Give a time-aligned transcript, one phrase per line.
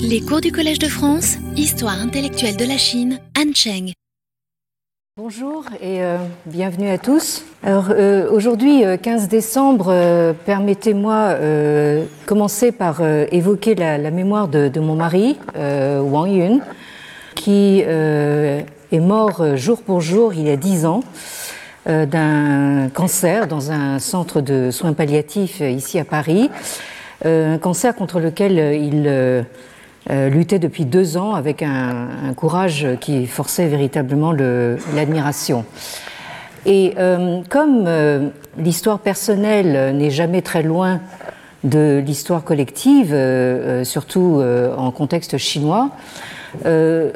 [0.00, 3.92] Les cours du Collège de France, Histoire intellectuelle de la Chine, Han Cheng.
[5.16, 6.16] Bonjour et euh,
[6.46, 7.44] bienvenue à tous.
[7.62, 11.36] Alors euh, aujourd'hui, 15 euh, décembre, permettez-moi
[12.26, 16.60] commencer par évoquer la, la, mémoire de, de mon mari, Wang Yun,
[17.34, 21.02] qui est mort jour pour jour il y a 10 ans
[21.86, 26.50] d'un cancer dans un centre de soins palliatifs ici à Paris.
[27.24, 29.44] Un cancer contre lequel il
[30.10, 35.66] euh, luttait depuis deux ans avec un, courage qui forçait véritablement l'admiration.
[36.64, 41.00] Et euh, comme euh, l'histoire personnelle n'est jamais très loin
[41.62, 43.14] de l'histoire collective,
[43.82, 44.40] surtout
[44.76, 45.90] en contexte chinois,
[46.64, 47.12] je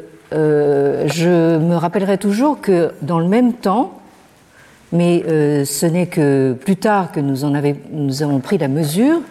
[1.57, 4.01] me rappellerai toujours que dans le même temps,
[4.91, 5.23] mais
[5.63, 7.53] ce n'est que plus tard que nous en
[7.93, 9.21] nous avons pris la mesure,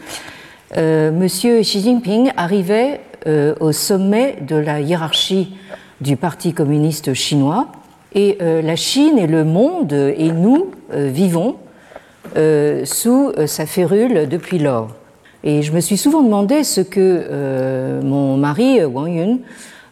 [0.77, 5.55] Monsieur Xi Jinping arrivait euh, au sommet de la hiérarchie
[6.01, 7.69] du Parti communiste chinois.
[8.15, 11.57] Et euh, la Chine et le monde et nous euh, vivons
[12.85, 14.89] sous sa férule depuis lors.
[15.45, 19.39] Et je me suis souvent demandé ce que mon mari, Wang Yun,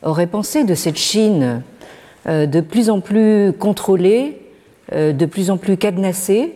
[0.02, 1.62] aurait pensé de cette Chine
[2.26, 4.40] de plus en plus contrôlée,
[4.92, 6.54] de plus en plus cadenassée,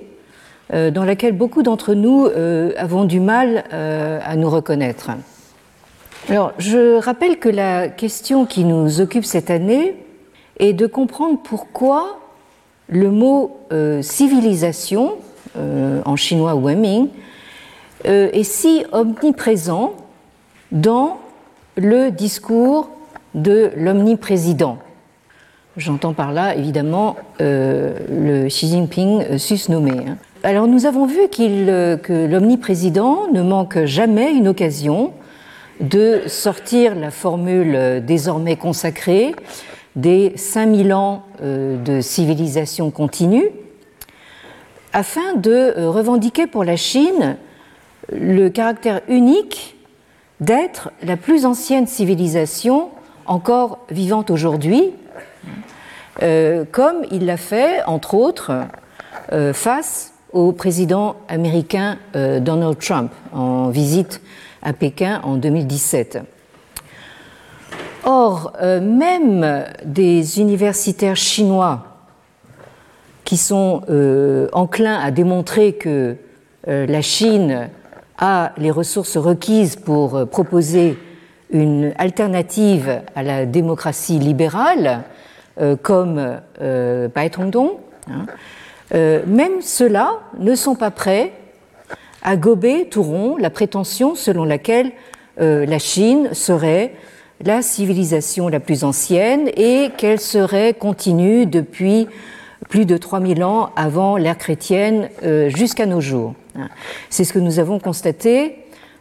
[0.72, 2.26] dans laquelle beaucoup d'entre nous
[2.76, 5.10] avons du mal à nous reconnaître.
[6.30, 9.94] Alors, je rappelle que la question qui nous occupe cette année
[10.58, 12.18] est de comprendre pourquoi
[12.88, 15.16] le mot euh, civilisation,
[15.56, 17.08] euh, en chinois Weming,
[18.06, 19.94] euh, est si omniprésent
[20.72, 21.18] dans
[21.76, 22.88] le discours
[23.34, 24.78] de l'omniprésident.
[25.76, 30.06] J'entends par là évidemment le Xi Jinping susnommé.
[30.06, 30.16] Hein.
[30.44, 35.14] Alors nous avons vu que l'omniprésident ne manque jamais une occasion
[35.80, 39.34] de sortir la formule désormais consacrée
[39.96, 43.48] des 5000 ans euh, de civilisation continue,
[44.92, 47.38] afin de euh, revendiquer pour la Chine
[48.12, 49.76] le caractère unique
[50.40, 52.90] d'être la plus ancienne civilisation
[53.24, 54.92] encore vivante aujourd'hui,
[56.22, 58.52] euh, comme il l'a fait, entre autres,
[59.54, 64.20] face au président américain Donald Trump en visite
[64.62, 66.18] à Pékin en 2017.
[68.06, 71.84] Or, euh, même des universitaires chinois
[73.24, 76.16] qui sont euh, enclins à démontrer que
[76.68, 77.70] euh, la Chine
[78.18, 80.98] a les ressources requises pour proposer
[81.50, 85.02] une alternative à la démocratie libérale,
[85.82, 88.26] comme Bai hein,
[88.92, 91.32] même ceux-là ne sont pas prêts
[92.24, 94.90] à gober tout rond la prétention selon laquelle
[95.40, 96.92] euh, la Chine serait
[97.44, 102.08] la civilisation la plus ancienne et qu'elle serait continue depuis
[102.68, 106.34] plus de 3000 ans avant l'ère chrétienne euh, jusqu'à nos jours.
[107.10, 108.56] C'est ce que nous avons constaté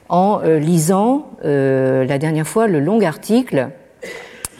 [0.09, 3.69] en euh, lisant la dernière fois le long article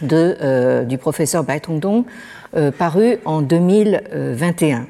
[0.02, 2.06] du professeur Bai Tongdong
[2.78, 4.86] paru en 2021.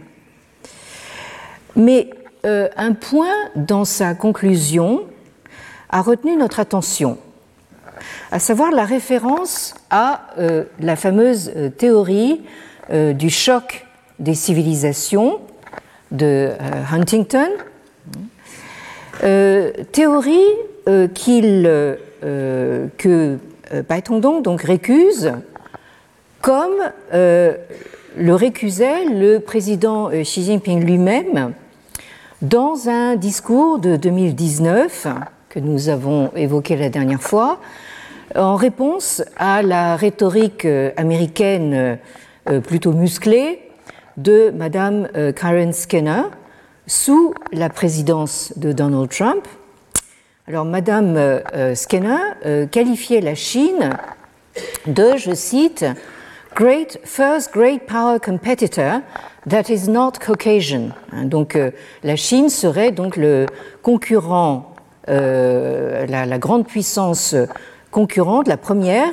[1.75, 2.09] Mais
[2.45, 5.03] euh, un point dans sa conclusion
[5.89, 7.17] a retenu notre attention,
[8.31, 12.41] à savoir la référence à euh, la fameuse euh, théorie
[12.89, 13.85] du choc
[14.19, 15.39] des civilisations
[16.11, 16.49] de
[16.91, 17.47] Huntington,
[19.93, 20.49] théorie
[21.13, 21.63] qu'il,
[22.21, 23.37] que
[23.87, 25.31] Paitongdong donc récuse
[26.41, 26.75] comme
[27.13, 27.55] le
[28.33, 31.53] récusait le président Xi Jinping lui-même
[32.43, 35.07] dans un discours de 2019
[35.47, 37.59] que nous avons évoqué la dernière fois,
[38.35, 41.97] en réponse à la rhétorique euh, américaine
[42.49, 43.61] euh, plutôt musclée
[44.17, 46.23] de Madame euh, Karen Skinner
[46.85, 49.47] sous la présidence de Donald Trump.
[50.45, 51.17] Alors Madame
[51.73, 53.91] Skinner qualifiait la Chine
[54.87, 55.85] de, je cite,
[56.55, 59.01] Great First Great Power Competitor
[59.47, 60.91] that is not Caucasian.
[61.11, 61.71] Hein, donc euh,
[62.03, 63.47] la Chine serait donc le
[63.81, 64.75] concurrent,
[65.09, 67.35] euh, la, grande puissance
[67.89, 69.09] concurrente, la première,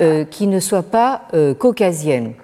[0.00, 1.22] euh, qui ne soit pas
[1.58, 2.34] caucasienne.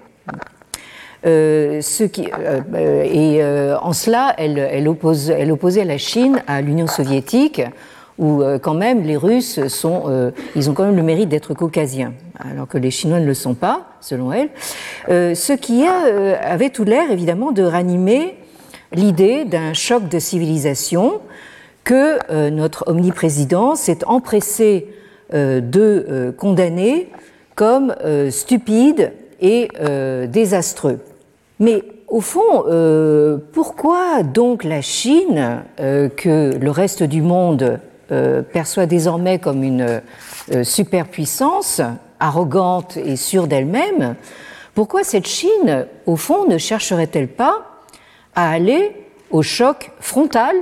[1.23, 3.43] ce qui, et
[3.81, 7.61] en cela, elle, elle, oppose, elle opposait la Chine à l'Union soviétique
[8.21, 11.55] où euh, quand même les Russes sont, euh, ils ont quand même le mérite d'être
[11.55, 14.49] caucasiens, alors que les Chinois ne le sont pas, selon elle.
[15.09, 18.37] Euh, ce qui avait tout l'air, évidemment, de ranimer
[18.93, 21.19] l'idée d'un choc de civilisation
[21.83, 24.87] que notre omniprésident s'est empressé
[25.33, 27.09] de condamner
[27.55, 27.95] comme
[28.29, 29.69] stupides et
[30.27, 30.99] désastreux.
[31.59, 32.65] Mais au fond,
[33.53, 37.79] pourquoi donc la Chine, que le reste du monde
[38.51, 40.01] perçoit désormais comme une
[40.63, 41.81] superpuissance,
[42.19, 44.15] arrogante et sûre d'elle-même,
[44.73, 47.83] pourquoi cette Chine, au fond, ne chercherait-elle pas
[48.35, 48.91] à aller
[49.29, 50.55] au choc frontal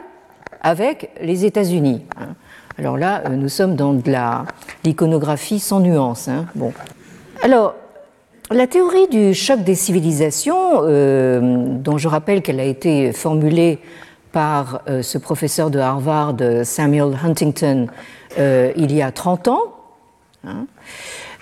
[0.62, 2.36] avec les États-Unis hein?
[2.80, 4.10] Alors là, euh, nous sommes dans de
[4.86, 6.30] l'iconographie sans nuance.
[6.30, 6.46] Hein.
[6.56, 6.72] bon.
[7.44, 7.76] Alors,
[8.52, 11.42] la théorie du choc des civilisations, euh,
[11.78, 13.80] dont je rappelle qu'elle a été formulée
[14.32, 17.88] par euh, ce professeur de Harvard, Samuel Huntington,
[18.38, 19.64] il y a 30 ans,
[20.46, 20.66] hein,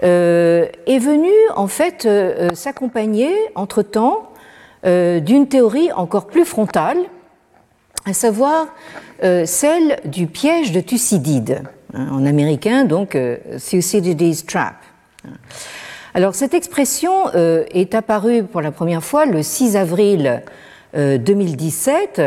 [0.03, 4.29] euh, est venu en fait euh, euh, s'accompagner entre-temps
[4.83, 6.97] d'une théorie encore plus frontale,
[8.05, 8.67] à savoir
[9.19, 11.63] celle du piège de Thucydide,
[11.93, 13.17] hein, en américain donc
[13.57, 14.75] Thucydides Trap.
[16.13, 20.41] Alors cette expression est apparue pour la première fois le 6 avril
[20.95, 22.21] 2017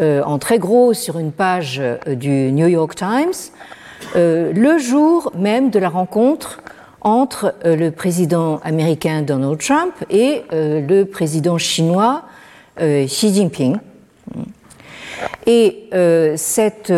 [0.00, 3.52] en très gros sur une page du New York Times,
[4.14, 6.62] le jour même de la rencontre
[7.02, 12.22] entre euh, le président américain Donald Trump et euh, le président chinois
[12.80, 13.76] euh, Xi Jinping.
[15.46, 15.88] Et
[16.36, 16.92] cette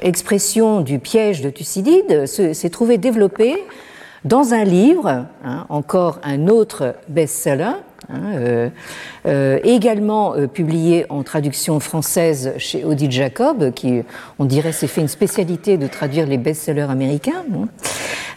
[0.00, 3.56] expression du piège de Thucydide s'est trouvée développée
[4.24, 7.72] dans un livre, hein, encore un autre best-seller,
[8.08, 8.68] Hein, euh,
[9.26, 14.02] euh, également euh, publié en traduction française chez Odile Jacob, qui,
[14.38, 17.44] on dirait, s'est fait une spécialité de traduire les best-sellers américains.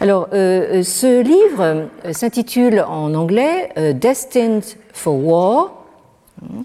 [0.01, 4.63] Alors, ce livre s'intitule en anglais Destined
[4.93, 5.85] for War,
[6.43, 6.63] hein,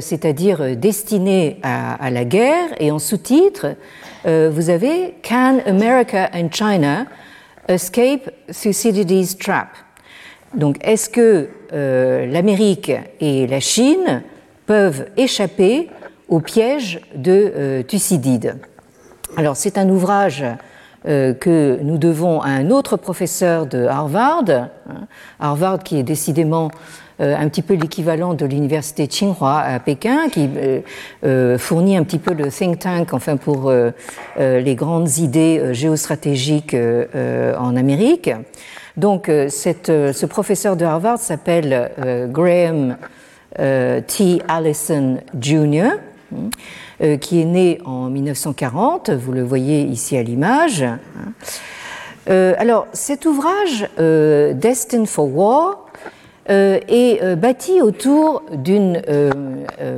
[0.00, 3.74] c'est-à-dire destiné à, la guerre, et en sous-titre,
[4.24, 7.06] vous avez Can America and China
[7.68, 9.68] Escape Thucydides' Trap?
[10.54, 14.22] Donc, est-ce que euh, l'Amérique et la Chine
[14.66, 15.88] peuvent échapper
[16.28, 18.56] au piège de euh, Thucydide
[19.38, 20.44] Alors, c'est un ouvrage
[21.08, 25.06] euh, que nous devons à un autre professeur de Harvard, hein,
[25.40, 26.70] Harvard qui est décidément
[27.18, 30.48] un petit peu l'équivalent de l'université Tsinghua à Pékin, qui
[31.58, 33.72] fournit un petit peu le think tank, enfin pour
[34.38, 38.30] les grandes idées géostratégiques en Amérique.
[38.96, 39.48] Donc, euh,
[39.88, 42.96] euh, ce professeur de Harvard s'appelle euh, Graham
[43.56, 44.42] T.
[44.48, 45.90] Allison Jr.,
[47.20, 50.82] qui est né en 1940, vous le voyez ici à l'image.
[52.26, 55.86] alors, cet ouvrage, Destined for War,
[56.48, 59.02] est bâti autour d'une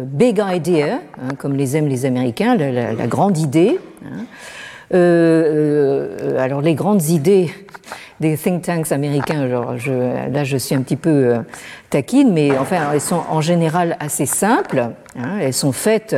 [0.06, 3.78] big idea, hein, comme les aiment les Américains, la, grande idée.
[4.04, 4.24] Hein.
[4.90, 7.50] Alors, les grandes idées
[8.20, 9.46] des think tanks américains.
[9.46, 11.38] Là, je suis un petit peu euh,
[11.90, 14.90] taquine, mais enfin, elles sont en général assez simples.
[15.18, 15.38] Hein.
[15.40, 16.16] elles sont faites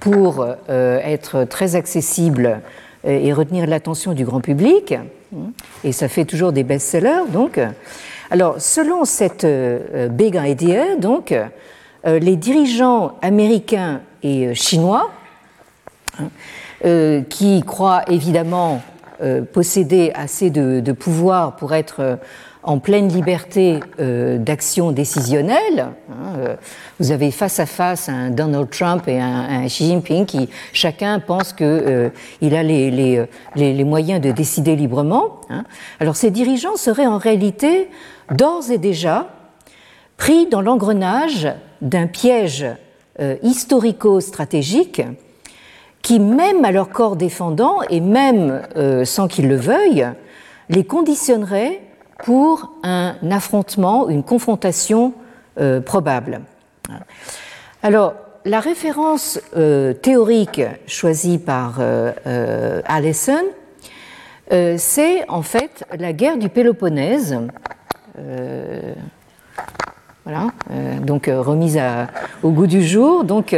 [0.00, 2.60] pour euh, être très accessibles
[3.04, 4.92] et retenir l'attention du grand public.
[4.92, 5.52] Hein.
[5.84, 7.28] Et ça fait toujours des best-sellers.
[7.32, 7.60] Donc,
[8.30, 11.34] alors, selon cette euh, big idea, donc,
[12.04, 15.10] les dirigeants américains et chinois,
[16.20, 16.28] hein,
[16.82, 18.82] qui croient évidemment
[19.22, 22.16] euh, posséder assez de, pouvoir pour être euh,
[22.62, 25.86] en pleine liberté euh, d'action décisionnelle.
[26.10, 26.56] Hein,
[27.00, 31.54] vous avez face à face un Donald Trump et un, Xi Jinping qui chacun pense
[31.54, 31.64] qu'il
[32.54, 35.40] a les, moyens de décider librement.
[35.48, 35.64] Hein.
[35.98, 37.88] Alors ces dirigeants seraient en réalité
[38.30, 39.28] d'ores et déjà
[40.18, 41.48] pris dans l'engrenage
[41.80, 42.66] d'un piège
[43.42, 45.00] historico-stratégique
[46.06, 50.06] qui, même à leur corps défendant, et même euh, sans qu'ils le veuillent,
[50.68, 51.80] les conditionnerait
[52.22, 55.14] pour un affrontement, une confrontation
[55.58, 56.42] euh, probable.
[57.82, 61.80] Alors, la référence euh, théorique choisie par
[62.84, 63.42] Allison,
[64.76, 67.36] c'est en fait la guerre du Péloponnèse.
[70.24, 70.46] voilà,
[71.02, 71.80] donc remise
[72.44, 73.24] au goût du jour.
[73.24, 73.56] Donc,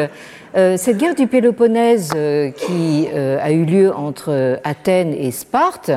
[0.76, 5.92] cette guerre du Péloponnèse euh, qui euh, a eu lieu entre Athènes et Sparte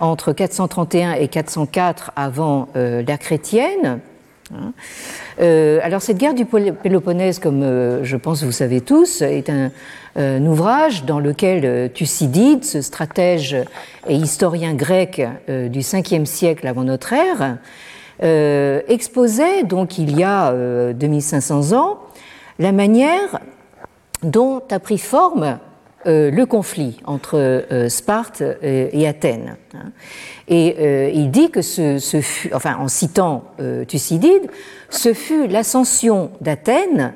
[0.00, 4.00] entre 431 et 404 avant l'ère chrétienne.
[4.54, 4.74] Hein,
[5.82, 9.70] alors cette guerre du Péloponnèse, comme je pense vous savez tous, est un,
[10.44, 13.56] ouvrage dans lequel Thucydide, ce stratège
[14.06, 17.56] et historien grec du 5e siècle avant notre ère,
[18.86, 20.52] exposait donc il y a
[20.92, 22.00] 2500 ans
[22.58, 23.40] la manière
[24.26, 25.58] dont a pris forme
[26.04, 29.56] le conflit entre Sparte et Athènes.
[29.74, 29.90] Hein.
[30.46, 33.42] Et il dit que ce, enfin en citant
[33.88, 34.48] Thucydide,
[34.88, 37.14] ce fut l'ascension d'Athènes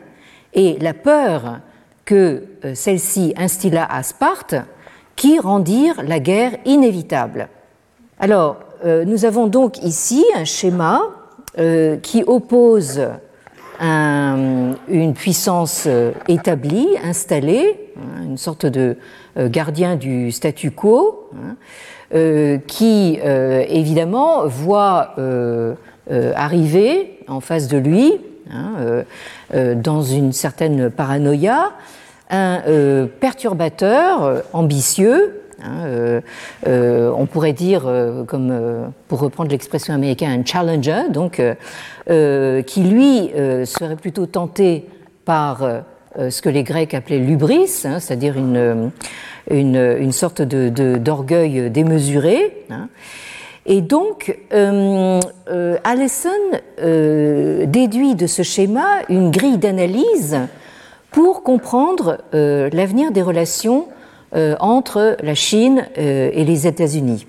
[0.54, 1.60] et la peur
[2.04, 2.42] que
[2.74, 4.56] celle-ci instilla à Sparte
[5.14, 7.48] qui rendirent la guerre inévitable.
[8.18, 11.02] Alors, nous avons donc ici un schéma
[12.02, 13.00] qui oppose
[13.80, 18.96] une puissance euh, établie, installée, hein, une sorte de
[19.38, 21.56] euh, gardien du statu quo, hein,
[22.14, 25.14] euh, qui évidemment voit
[26.34, 28.12] arriver en face de lui,
[28.50, 29.04] hein,
[29.76, 31.70] dans une certaine paranoïa,
[32.30, 32.62] un
[33.20, 36.20] perturbateur ambitieux Hein, euh,
[36.66, 38.52] euh, on pourrait dire, euh, comme
[39.08, 41.40] pour reprendre l'expression américaine, un challenger, donc
[42.06, 43.30] qui lui
[43.64, 44.86] serait plutôt tenté
[45.24, 45.66] par
[46.16, 48.90] ce que les Grecs appelaient l'ubris, hein, c'est-à-dire une,
[49.50, 52.64] une, sorte d'orgueil démesuré.
[52.70, 52.88] Hein.
[53.66, 54.36] Et donc,
[55.84, 56.30] Allison
[56.78, 60.38] déduit de ce schéma une grille d'analyse
[61.12, 63.86] pour comprendre l'avenir des relations
[64.32, 67.26] entre la Chine euh, et les États-Unis.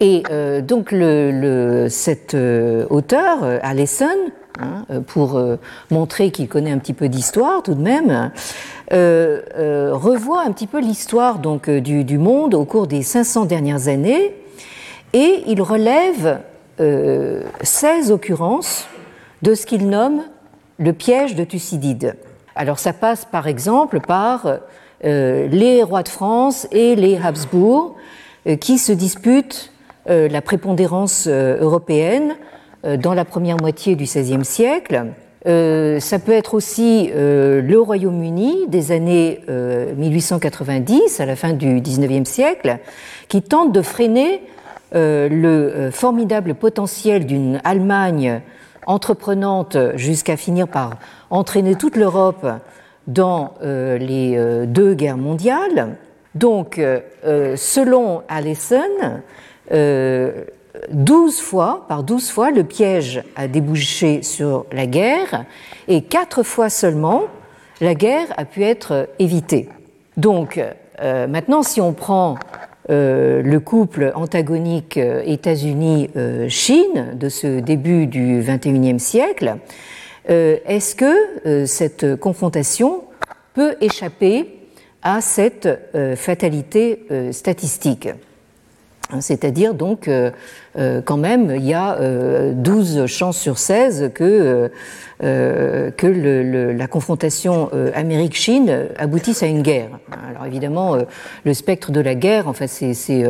[0.00, 4.06] Et euh, donc le, cet auteur, Allison,
[4.60, 5.40] hein, pour
[5.90, 8.30] montrer qu'il connaît un petit peu d'histoire tout de même,
[8.90, 14.34] revoit un petit peu l'histoire donc du, monde au cours des 500 dernières années
[15.12, 16.40] et il relève
[16.78, 18.86] 16 occurrences
[19.42, 20.22] de ce qu'il nomme
[20.78, 22.16] le piège de Thucydide.
[22.54, 24.56] Alors ça passe par exemple par euh,
[25.02, 27.94] les rois de France et les Habsbourg
[28.46, 29.72] euh, qui se disputent
[30.08, 32.36] euh, la prépondérance européenne
[32.84, 35.06] dans la première moitié du XVIe siècle.
[35.44, 39.40] ça peut être aussi le Royaume-Uni des années
[39.96, 42.78] 1890 à la fin du XIXe siècle,
[43.26, 44.42] qui tente de freiner
[44.92, 48.40] le formidable potentiel d'une Allemagne
[48.88, 50.98] entreprenante jusqu'à finir par
[51.30, 52.46] entraîner toute l'Europe
[53.08, 55.96] dans euh, les euh, deux guerres mondiales.
[56.34, 57.00] Donc, euh,
[57.56, 58.84] selon Allison,
[59.72, 65.46] 12 fois, par 12 fois, le piège a débouché sur la guerre
[65.88, 67.22] et quatre fois seulement,
[67.80, 69.68] la guerre a pu être évitée.
[70.16, 70.60] Donc,
[71.02, 72.36] maintenant, si on prend
[72.88, 79.56] le couple antagonique États-Unis-Chine de ce début du XXIe siècle,
[80.28, 83.04] est-ce que euh, cette confrontation
[83.54, 84.58] peut échapper
[85.02, 88.08] à cette euh, fatalité statistique?
[89.20, 90.10] C'est-à-dire donc
[90.76, 91.96] quand même il y a
[92.52, 94.70] 12 chances sur 16 que,
[95.22, 99.98] la confrontation Amérique-Chine aboutisse à une guerre.
[100.28, 100.98] Alors évidemment
[101.46, 103.24] le spectre de la guerre, en fait, c'est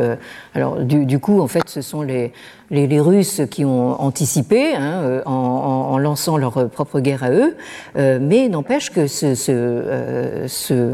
[0.53, 2.33] alors du, coup en fait ce sont les,
[2.71, 7.55] les, Russes qui ont anticipé hein, euh, en, lançant leur propre guerre à eux,
[7.97, 10.91] euh, mais n'empêche que ce, euh, ce,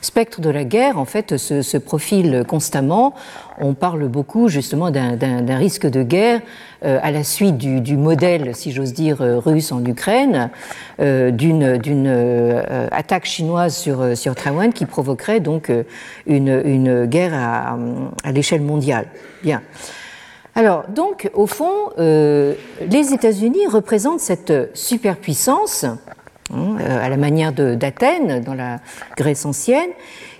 [0.00, 3.14] spectre de la guerre, en fait, se, profile constamment.
[3.58, 6.40] On parle beaucoup justement d'un risque de guerre
[6.82, 10.50] à la suite du, modèle, si j'ose dire, russe en Ukraine,
[10.98, 12.08] d'une
[12.90, 15.70] attaque chinoise sur, sur Taïwan qui provoquerait donc
[16.26, 17.78] une, une guerre à,
[18.24, 19.06] à l'échelle mondiale.
[19.42, 19.60] Bien.
[20.60, 22.52] Alors, donc, au fond, euh,
[22.86, 25.98] les États-Unis représentent cette superpuissance, hein,
[26.52, 28.76] euh, à la manière d'Athènes dans la
[29.16, 29.88] Grèce ancienne,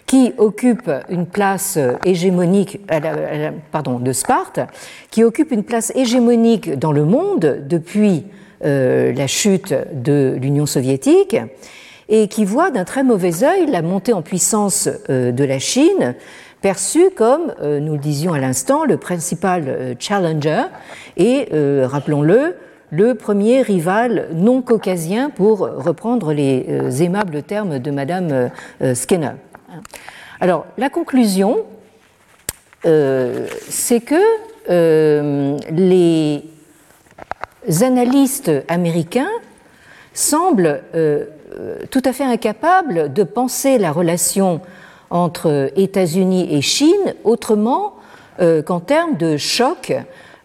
[0.04, 4.60] qui occupe une place hégémonique, de Sparte,
[5.10, 8.26] qui occupe une place hégémonique dans le monde depuis
[8.66, 11.38] euh, la chute de l'Union soviétique
[12.10, 16.14] et qui voit d'un très mauvais œil la montée en puissance de la Chine
[16.60, 20.64] perçu comme, euh, nous le disions à l'instant, le principal euh, challenger
[21.16, 22.56] et, euh, rappelons-le,
[22.90, 28.50] le premier rival non caucasien pour reprendre les aimables termes de Madame
[28.94, 29.34] Skinner.
[30.40, 31.58] Alors, la conclusion,
[32.82, 34.16] c'est que
[35.70, 36.42] les
[37.80, 39.30] analystes américains
[40.14, 40.82] semblent
[41.90, 44.60] tout à fait incapables de penser la relation
[45.10, 47.94] entre États-Unis et Chine autrement
[48.40, 49.92] euh, qu'en termes de choc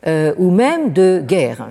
[0.07, 1.69] euh, ou même de guerre.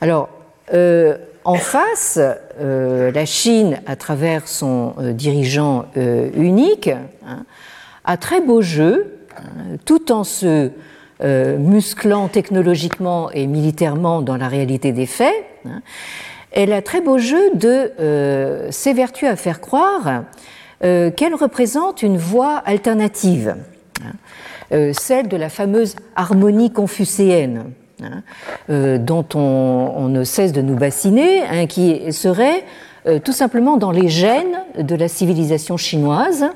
[0.00, 0.28] Alors,
[0.74, 2.20] euh, en face,
[2.60, 6.88] la Chine, à travers son dirigeant unique,
[7.26, 7.44] hein,
[8.04, 10.70] a très beau jeu, hein, tout en se
[11.22, 15.34] musclant technologiquement et militairement dans la réalité des faits.
[15.64, 15.80] Hein,
[16.52, 20.24] elle a très beau jeu de s'évertuer à faire croire
[20.80, 23.56] qu'elle représente une voie alternative,
[24.04, 31.42] hein, celle de la fameuse harmonie confucéenne, hein, dont on, ne cesse de nous bassiner,
[31.42, 32.64] hein, qui serait
[33.24, 36.46] tout simplement dans les gènes de la civilisation chinoise,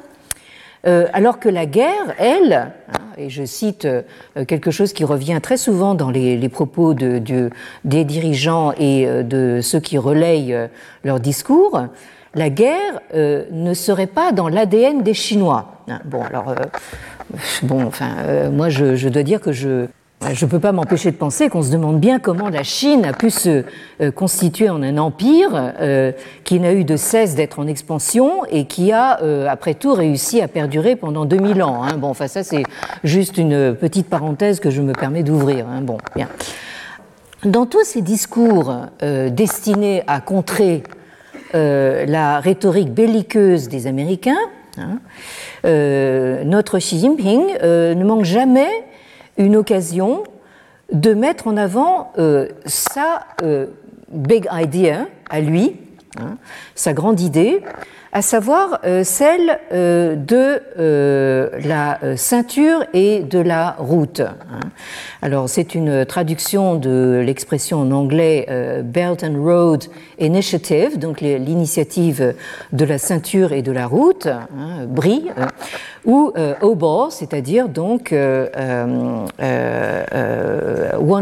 [0.85, 2.73] alors que la guerre, elle,
[3.19, 4.03] et je cite euh,
[4.47, 7.51] quelque chose qui revient très souvent dans les, propos de,
[7.85, 10.67] des dirigeants et euh, de ceux qui relayent euh,
[11.05, 11.87] leur discours,
[12.35, 15.67] la guerre ne serait pas dans l'ADN des Chinois.
[15.89, 16.55] Hein, bon, alors,
[17.63, 19.87] bon, enfin, moi, je, dois dire que je,
[20.31, 23.13] je ne peux pas m'empêcher de penser qu'on se demande bien comment la Chine a
[23.13, 23.65] pu se
[24.01, 26.13] euh, constituer en un empire euh,
[26.45, 30.41] qui n'a eu de cesse d'être en expansion et qui a, euh, après tout, réussi
[30.41, 31.83] à perdurer pendant 2000 ans.
[31.83, 31.97] Hein.
[31.99, 32.63] Bon, enfin ça c'est
[33.05, 35.67] juste une petite parenthèse que je me permets d'ouvrir.
[35.67, 35.81] Hein.
[35.83, 36.29] Bon, bien.
[37.45, 40.85] Dans tous ces discours destinés à contrer
[41.53, 44.39] la rhétorique belliqueuse des Américains,
[44.79, 44.99] hein,
[46.45, 48.85] notre Xi Jinping ne manque jamais
[49.39, 50.25] une occasion
[50.93, 53.67] de mettre en avant euh, sa euh,
[54.11, 55.77] big idea à lui,
[56.21, 56.37] hein,
[56.75, 57.63] sa grande idée,
[58.15, 64.21] à savoir euh, celle euh, de euh, la ceinture et de la route.
[64.21, 64.61] Hein.
[65.23, 68.47] Alors c'est une traduction de l'expression en anglais
[68.85, 69.85] Belt and Road
[70.19, 72.35] Initiative, donc l'initiative
[72.73, 75.31] de la ceinture et de la route, hein, BRI,
[76.05, 79.31] ou OBOR, c'est-à-dire donc One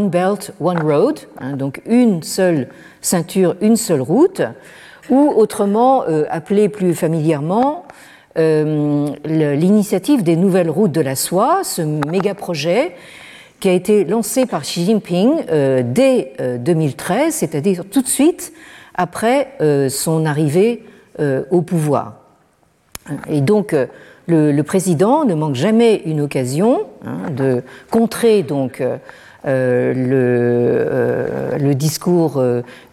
[0.09, 2.67] Belt, One Road, hein, donc une seule
[3.01, 4.41] ceinture, une seule route
[5.11, 7.85] ou autrement euh, appelé plus familièrement
[8.39, 12.95] euh, l'initiative des nouvelles routes de la soie, ce méga projet
[13.59, 18.53] qui a été lancé par Xi Jinping euh, dès 2013, c'est-à-dire tout de suite
[18.95, 19.57] après
[19.89, 20.83] son arrivée
[21.49, 22.15] au pouvoir.
[23.29, 23.75] Et donc
[24.27, 28.83] le, président ne manque jamais une occasion hein, de contrer donc
[29.43, 29.93] le,
[31.59, 32.43] le, discours,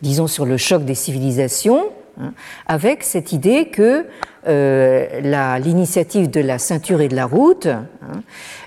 [0.02, 1.84] disons, sur le choc des civilisations
[2.20, 2.32] Hein,
[2.66, 4.06] avec cette idée que
[4.48, 8.22] euh, l'initiative de la ceinture et de la route hein,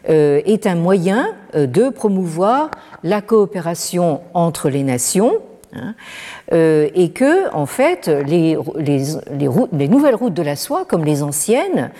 [0.09, 2.71] euh, est un moyen euh, de promouvoir
[3.03, 5.39] la coopération entre les nations
[5.73, 5.95] hein,
[6.51, 11.91] et que, en fait, les, les, nouvelles routes de la soie, comme les anciennes,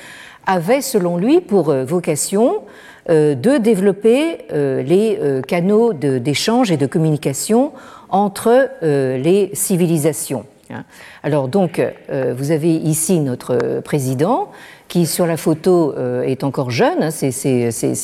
[0.46, 2.64] avaient, selon lui, pour vocation
[3.08, 7.72] de développer les canaux d'échange et de communication
[8.10, 10.46] entre les civilisations.
[10.72, 10.84] Hein.
[11.24, 14.50] Alors donc, euh, vous avez ici notre président
[14.88, 17.04] qui sur la photo euh, est encore jeune.
[17.04, 17.12] Hein.
[17.12, 17.32] C'est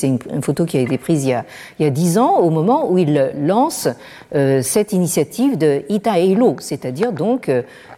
[0.02, 1.36] une, photo qui a été prise il
[1.80, 3.88] y a, dix ans, au moment où il lance
[4.34, 7.50] euh, cette initiative de Itaelo, c'est-à-dire donc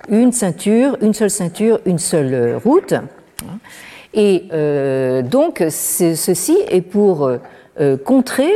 [0.08, 2.94] une ceinture, une seule ceinture, une seule route.
[2.94, 3.58] Hein.
[4.12, 4.48] Et
[5.22, 7.30] donc, ceci est pour
[8.04, 8.50] contrer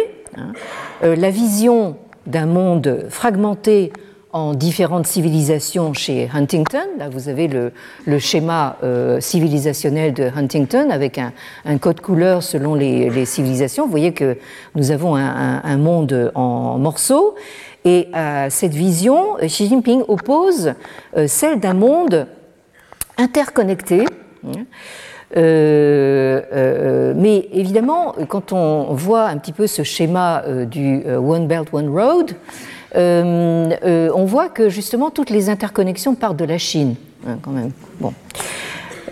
[1.00, 1.96] la vision
[2.26, 3.92] d'un monde fragmenté
[4.34, 6.88] en différentes civilisations chez Huntington.
[6.98, 13.24] Là, vous avez le, schéma euh, civilisationnel de Huntington avec un, code couleur selon les,
[13.26, 13.84] civilisations.
[13.84, 14.36] Vous voyez que
[14.74, 17.36] nous avons un, monde en morceaux.
[17.84, 20.74] Et à cette vision, Xi Jinping oppose
[21.16, 22.26] euh, celle d'un monde
[23.16, 24.04] interconnecté.
[25.36, 31.46] Euh, euh, mais évidemment, quand on voit un petit peu ce schéma euh, du One
[31.46, 36.58] Belt, One Road, euh, euh, on voit que justement toutes les interconnexions partent de la
[36.58, 36.94] Chine,
[37.26, 37.70] hein, quand même.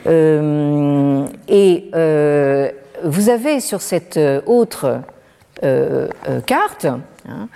[0.07, 1.91] Euh, et
[3.05, 5.01] vous avez sur cette autre
[6.47, 6.87] carte
[7.29, 7.49] hein,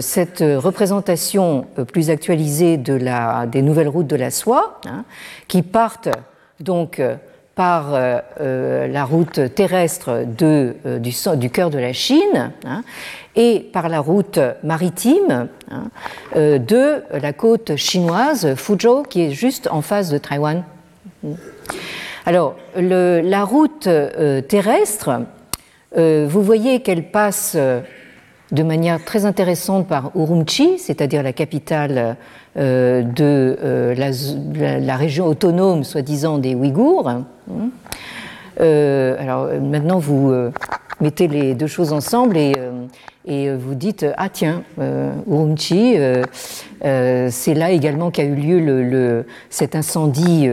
[0.00, 5.04] cette représentation plus actualisée des nouvelles routes de la soie, hein,
[5.48, 6.08] qui partent
[6.60, 7.00] donc
[7.60, 7.92] par
[8.38, 10.76] la route terrestre de,
[11.36, 12.52] du, cœur de la Chine
[13.36, 15.90] et par la route maritime hein,
[16.36, 20.64] euh, de la côte chinoise Fuzhou, qui est juste en face de Taïwan.
[22.26, 25.22] Alors, la route euh, terrestre,
[25.96, 27.56] euh, vous voyez qu'elle passe
[28.52, 32.16] de manière très intéressante par Urumqi, c'est-à-dire la capitale
[32.56, 33.56] de
[33.96, 37.08] la, région autonome, soi-disant, des Ouïghours.
[37.08, 37.24] Hein.
[38.58, 40.32] alors maintenant, vous
[41.00, 42.54] mettez les deux choses ensemble et
[43.48, 46.24] euh, vous dites ah tiens euh, Urumqi euh,
[46.84, 50.48] euh, c'est là également qu'a eu lieu cet incendie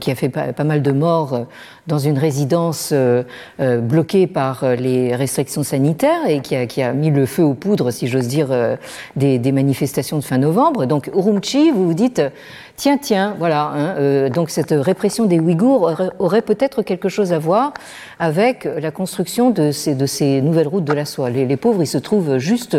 [0.00, 1.46] qui a fait pas, mal de morts
[1.86, 2.92] dans une résidence
[3.58, 7.92] bloquée par les restrictions sanitaires et qui a, qui a, mis le feu aux poudres,
[7.92, 8.48] si j'ose dire,
[9.14, 10.86] des, des, manifestations de fin novembre.
[10.86, 12.22] Donc Urumqi, vous vous dites,
[12.76, 17.72] tiens, tiens, voilà, hein, donc cette répression des Ouïghours aurait, peut-être quelque chose à voir
[18.18, 21.30] avec la construction de ces, de ces nouvelles routes de la soie.
[21.30, 22.76] Les, les pauvres, ils se trouvent juste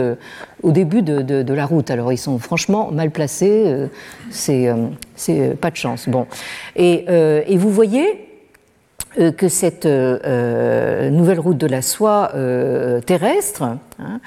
[0.64, 3.88] au début de, de, de, la route, alors ils sont franchement mal placés,
[4.32, 4.70] c'est
[5.62, 6.10] pas de chance.
[6.10, 6.28] Bon.
[6.76, 7.06] Et,
[7.48, 8.27] et vous voyez euh,
[9.18, 12.32] que cette euh, euh, nouvelle route de la soie
[13.06, 13.64] terrestre
[14.00, 14.20] hein,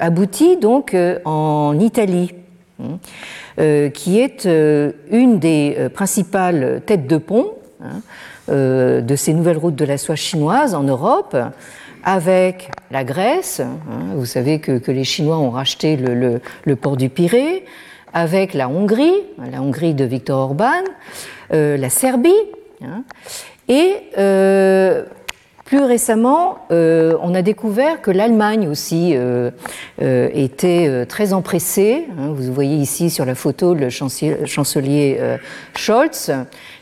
[0.00, 2.34] aboutit donc en Italie,
[2.80, 2.98] hein,
[3.92, 4.48] qui est
[5.10, 8.00] une des principales têtes de pont hein,
[8.48, 11.36] de ces nouvelles routes de la soie chinoise en Europe,
[12.04, 13.62] avec la Grèce,
[14.14, 17.64] vous savez que, les Chinois ont racheté le, port du Pirée,
[18.12, 19.14] avec la Hongrie,
[19.50, 20.82] la Hongrie de Viktor Orban,
[21.50, 22.30] la Serbie.
[23.68, 25.04] Et euh,
[25.64, 29.50] plus récemment, euh, on a découvert que l'Allemagne aussi euh,
[29.98, 32.06] était très empressée.
[32.18, 32.32] Hein.
[32.34, 35.18] vous voyez ici sur la photo le chancelier,
[35.74, 36.32] Scholz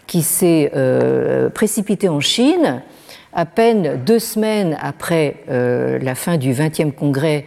[0.06, 0.72] qui s'est
[1.54, 2.82] précipité en Chine
[3.32, 7.44] à peine deux semaines après la fin du 20e congrès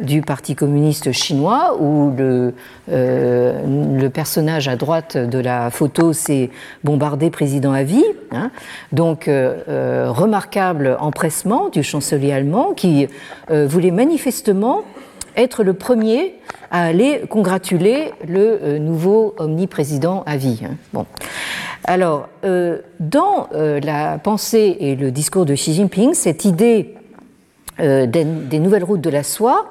[0.00, 2.54] du Parti communiste chinois, où le,
[2.90, 6.50] euh, le, personnage à droite de la photo s'est
[6.84, 8.04] bombardé président à vie.
[8.32, 8.50] Hein.
[8.92, 13.08] Donc, euh, euh, remarquable empressement du chancelier allemand qui
[13.48, 14.82] voulait manifestement
[15.36, 16.34] être le premier
[16.70, 20.62] à aller congratuler le nouveau omniprésident à vie.
[20.64, 20.74] Hein.
[20.92, 21.06] Bon.
[21.84, 22.28] Alors,
[23.00, 26.94] dans la pensée et le discours de Xi Jinping, cette idée
[27.78, 29.70] euh, des, nouvelles routes de la soie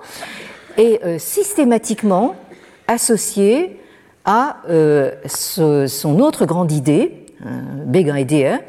[0.77, 2.35] est euh, systématiquement
[2.87, 3.79] associée
[4.25, 7.25] à euh, son autre grande idée,
[7.85, 8.59] big idea,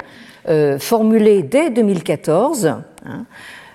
[0.79, 3.25] formulée dès 2014, hein,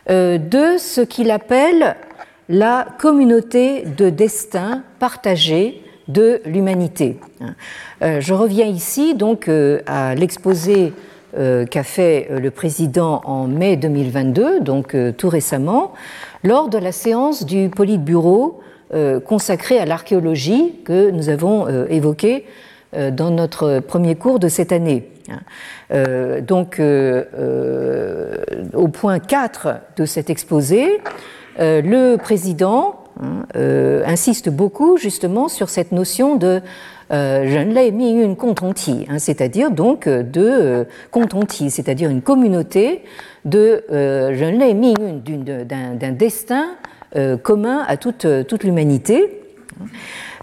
[0.09, 1.97] de ce qu'il appelle
[2.49, 7.19] la communauté de destin partagé de l'humanité.
[8.01, 9.51] Je reviens ici donc
[9.87, 15.93] à l'exposé euh, qu'a fait euh, le président en mai 2022, donc euh, tout récemment,
[16.45, 18.61] lors de la séance du Politburo
[19.25, 22.45] consacrée à l'archéologie que nous avons évoquée
[22.95, 25.09] dans notre premier cours de cette année.
[26.47, 26.79] donc,
[28.75, 31.01] au point 4 de cet exposé,
[31.59, 33.47] le président hein,
[34.05, 36.61] insiste beaucoup justement sur cette notion de
[39.11, 40.85] Hein, c'est-à-dire donc euh, de euh,
[41.69, 43.03] c'est-à-dire une communauté
[43.45, 44.33] de euh,
[45.65, 46.71] d'un destin
[47.43, 49.43] commun à toute, toute l'humanité,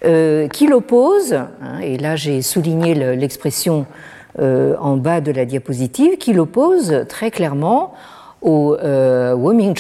[0.04, 3.88] qui l'oppose, hein, et là j'ai souligné l'expression
[4.38, 7.96] en bas de la diapositive, qui l'oppose très clairement
[8.44, 9.74] au Woming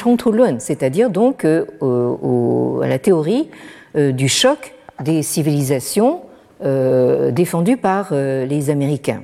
[0.57, 3.51] c'est-à-dire donc à la théorie
[3.95, 4.73] du choc
[5.03, 6.21] des civilisations
[6.61, 9.21] euh, défendu par euh, les Américains.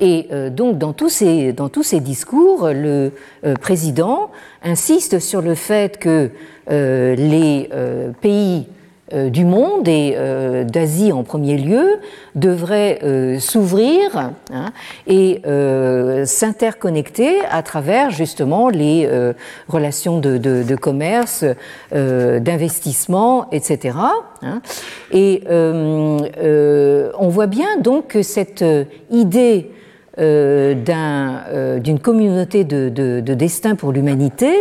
[0.00, 3.12] Et euh, donc dans tous, ces, dans tous ces discours, le
[3.60, 4.32] président
[4.64, 6.30] insiste sur le fait que
[6.68, 7.68] les
[8.20, 8.66] pays
[9.12, 12.00] du monde et euh, d'Asie en premier lieu
[12.34, 14.72] devrait euh, s'ouvrir hein,
[15.06, 15.42] et
[16.24, 19.08] s'interconnecter à travers justement les
[19.68, 21.44] relations de, commerce,
[21.92, 23.98] d'investissement, etc.
[24.42, 24.62] Hein.
[25.12, 28.64] Et on voit bien donc que cette
[29.10, 29.70] idée
[30.16, 34.54] d'une communauté de, destin pour l'humanité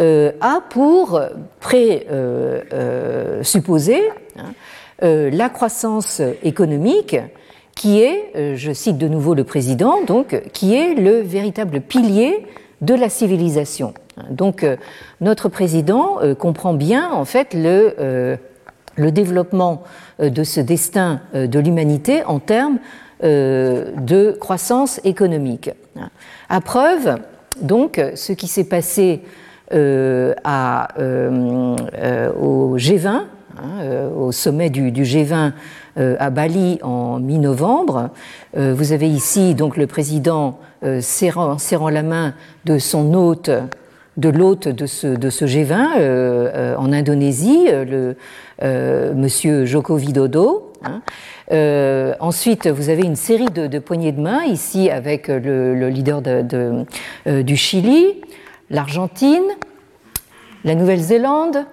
[0.00, 1.20] euh, a pour
[1.60, 4.00] présupposer
[4.36, 4.52] hein,
[5.02, 7.16] euh, la croissance économique
[7.74, 12.46] qui est, euh, je cite de nouveau le président, donc, qui est le véritable pilier
[12.80, 13.92] de la civilisation.
[14.30, 14.64] Donc,
[15.20, 18.36] notre président comprend bien, en fait, le,
[18.96, 19.82] le développement
[20.20, 22.78] de ce destin de l'humanité en termes
[23.22, 25.70] de croissance économique.
[26.48, 27.18] À preuve,
[27.60, 29.26] donc, ce qui s'est passé euh,
[29.70, 33.24] à, euh, euh, au G20, hein,
[34.16, 35.52] au sommet du, G20
[35.96, 38.10] à Bali en mi-novembre.
[38.56, 40.60] vous avez ici donc le président
[41.00, 42.34] serrant, la main
[42.66, 43.50] de son hôte
[44.16, 48.14] de l'hôte de ce, de ce G20 en Indonésie, le
[48.62, 50.72] monsieur Joko Widodo.
[50.84, 51.02] Hein.
[52.20, 56.42] ensuite, vous avez une série de, poignées de main ici avec le, le leader de,
[57.26, 58.14] de, du Chili,
[58.70, 59.44] l'Argentine,
[60.64, 61.64] la Nouvelle-Zélande,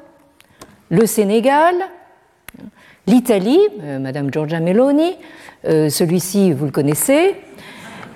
[0.89, 1.75] le Sénégal,
[3.07, 5.15] l'Italie, euh, Madame Giorgia Meloni,
[5.65, 7.35] euh, celui-ci vous le connaissez,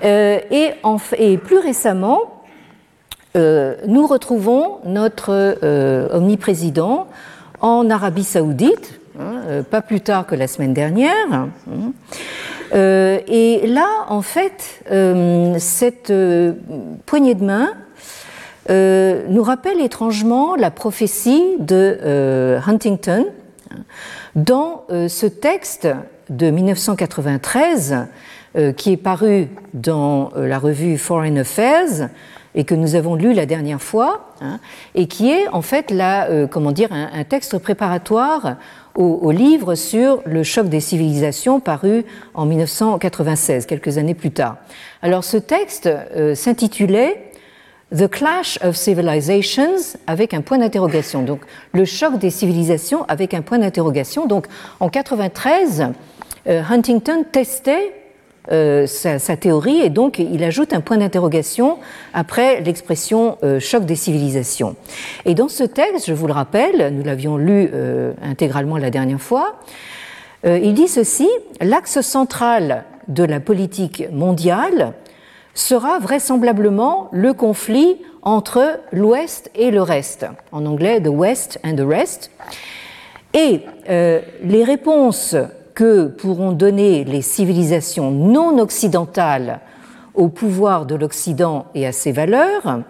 [0.01, 0.71] et,
[1.17, 2.43] et, plus récemment,
[3.35, 5.57] nous retrouvons notre
[6.15, 7.07] omniprésident
[7.59, 11.13] en Arabie saoudite, hein, pas plus tard que la semaine dernière.
[11.33, 11.49] Hein.
[12.71, 14.85] et là, en fait,
[15.59, 16.13] cette
[17.05, 17.73] poignée de main
[18.69, 23.25] euh, nous rappelle étrangement la prophétie de euh, Huntington
[24.35, 25.87] dans euh, ce texte
[26.29, 28.07] de 1993
[28.77, 32.09] qui est paru dans la revue Foreign Affairs
[32.55, 34.59] et que nous avons lu la dernière fois, hein,
[34.95, 38.55] et qui est en fait la, comment dire, un, texte préparatoire
[38.95, 44.57] au, livre sur le choc des civilisations paru en 1996, quelques années plus tard.
[45.03, 45.87] Alors ce texte
[46.33, 47.28] s'intitulait
[47.95, 51.23] The Clash of Civilizations avec un point d'interrogation.
[51.23, 51.41] Donc
[51.73, 54.27] le choc des civilisations avec un point d'interrogation.
[54.27, 54.45] Donc
[54.79, 55.87] en 93,
[56.47, 57.93] euh, Huntington testait
[58.51, 61.77] euh, sa, théorie et donc il ajoute un point d'interrogation
[62.13, 64.75] après l'expression euh, choc des civilisations.
[65.25, 67.71] Et dans ce texte, je vous le rappelle, nous l'avions lu
[68.21, 69.59] intégralement la dernière fois,
[70.45, 71.27] il dit ceci,
[71.59, 74.93] l'axe central de la politique mondiale
[75.53, 81.87] sera vraisemblablement le conflit entre l'Ouest et le reste, en anglais the West and the
[81.87, 82.31] rest.
[83.33, 85.35] Et euh, les réponses
[85.75, 89.61] que pourront donner les civilisations non occidentales
[90.13, 92.81] au pouvoir de l'Occident et à ses valeurs,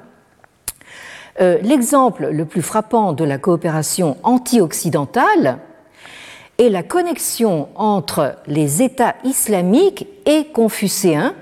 [1.41, 5.59] euh, l'exemple le plus frappant de la coopération anti-occidentale
[6.57, 11.33] est la connexion entre les États islamiques et confucéens,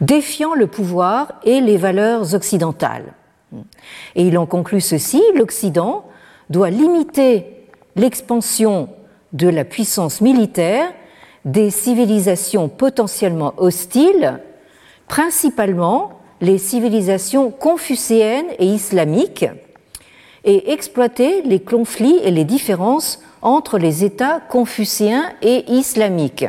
[0.00, 3.14] défiant le pouvoir et les valeurs occidentales.
[4.14, 6.04] Et il en conclut ceci, l'Occident
[6.50, 8.88] doit limiter l'expansion
[9.32, 10.92] de la puissance militaire
[11.44, 14.40] des civilisations potentiellement hostiles,
[15.08, 19.46] principalement les civilisations confucéennes et islamiques,
[20.44, 26.46] et exploiter les conflits et les différences entre les États confucéens et islamiques.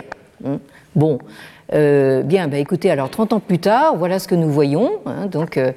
[0.95, 1.19] Bon,
[1.73, 4.91] euh, bien, bah, écoutez, alors 30 ans plus tard, voilà ce que nous voyons.
[5.05, 5.71] Hein, donc, euh,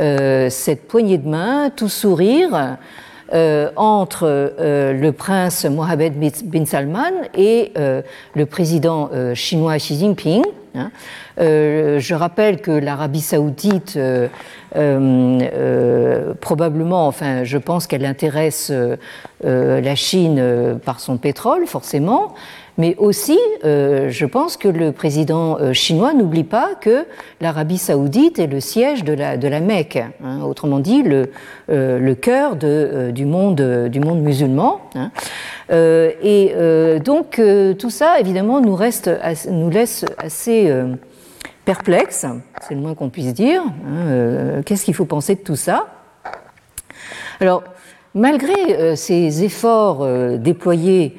[0.00, 2.76] euh, cette poignée de main, tout sourire,
[3.74, 10.44] entre le prince Mohammed bin Salman et le président chinois Xi Jinping.
[10.76, 10.92] Hein.
[11.36, 13.98] je rappelle que l'Arabie saoudite,
[16.40, 18.72] probablement, enfin, je pense qu'elle intéresse
[19.42, 22.32] la Chine par son pétrole, forcément,
[22.78, 27.06] mais aussi, euh, je pense que le président euh, chinois n'oublie pas que
[27.40, 31.30] l'Arabie saoudite est le siège de la, de la Mecque, hein, autrement dit le,
[31.70, 34.80] euh, le cœur du, monde, du monde musulman.
[34.94, 35.10] Hein.
[35.70, 36.54] et
[37.04, 37.40] donc
[37.78, 39.10] tout ça, évidemment, nous, reste,
[39.50, 40.72] nous laisse assez
[41.64, 42.26] perplexes,
[42.66, 43.62] c'est le moins qu'on puisse dire.
[43.62, 45.86] Hein, Qu'est-ce qu'il faut penser de tout ça?
[47.40, 47.64] Alors,
[48.14, 50.06] malgré ces efforts
[50.38, 51.16] déployés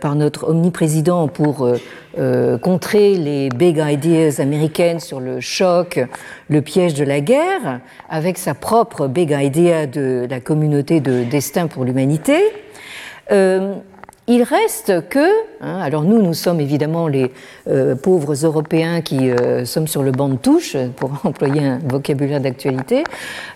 [0.00, 1.78] par notre omniprésident pour euh,
[2.18, 6.00] euh, contrer les big ideas américaines sur le choc,
[6.48, 11.68] le piège de la guerre, avec sa propre big idea de la communauté de destin
[11.68, 12.40] pour l'humanité.
[14.32, 15.28] Il reste que,
[15.60, 17.32] hein, alors nous, nous sommes évidemment les
[17.66, 22.40] euh, pauvres Européens qui euh, sommes sur le banc de touche, pour employer un vocabulaire
[22.40, 23.02] d'actualité,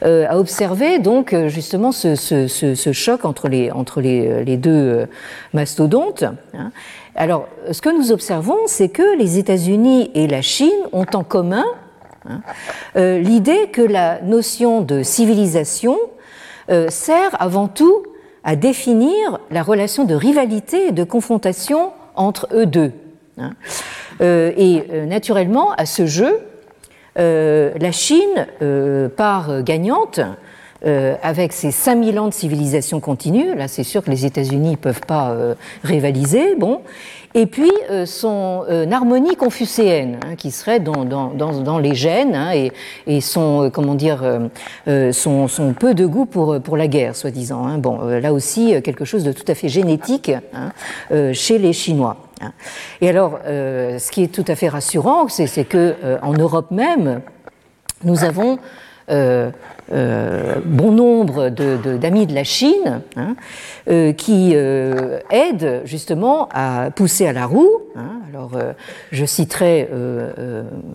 [0.02, 5.06] euh, à observer donc justement ce, choc entre les, entre les, deux
[5.52, 6.24] mastodontes.
[6.54, 6.72] Hein.
[7.14, 11.66] Alors, ce que nous observons, c'est que les États-Unis et la Chine ont en commun
[12.28, 12.40] hein,
[12.96, 15.96] l'idée que la notion de civilisation
[16.88, 18.02] sert avant tout
[18.44, 22.92] à définir la relation de rivalité et de confrontation entre eux deux.
[23.38, 23.52] Hein.
[24.20, 26.38] Euh, et euh, naturellement, à ce jeu,
[27.18, 28.46] euh, la Chine
[29.16, 30.20] part gagnante
[30.84, 33.54] avec ses 5000 ans de civilisation continue.
[33.54, 35.34] Là, c'est sûr que les États-Unis ne peuvent pas
[35.82, 36.54] rivaliser.
[36.56, 36.80] Bon
[37.36, 42.52] et puis euh, son euh, harmonie confucéenne, hein, qui serait dans, les gènes, hein,
[43.06, 44.22] et, son, euh, comment dire,
[44.86, 47.66] son, peu de goût pour, la guerre, soi-disant.
[47.66, 47.78] Hein.
[47.78, 50.30] Bon, là aussi, quelque chose de tout à fait génétique
[51.32, 52.16] chez les Chinois.
[53.00, 57.20] Et alors, ce qui est tout à fait rassurant, c'est que en Europe même,
[58.04, 58.58] nous avons
[59.10, 59.50] euh,
[59.92, 63.36] euh, bon nombre d'amis de, la Chine hein,
[63.90, 67.82] euh, qui aident justement à pousser à la roue.
[67.96, 68.20] Hein.
[68.30, 68.52] Alors,
[69.12, 69.88] je citerai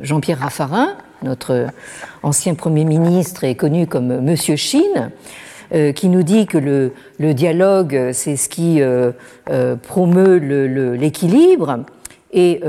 [0.01, 1.67] Jean-Pierre Raffarin, notre
[2.23, 5.11] ancien Premier ministre et connu comme Monsieur Chine.
[5.95, 8.81] qui nous dit que le dialogue, c'est ce qui
[9.83, 10.37] promeut
[10.95, 11.85] l'équilibre,
[12.31, 12.61] Et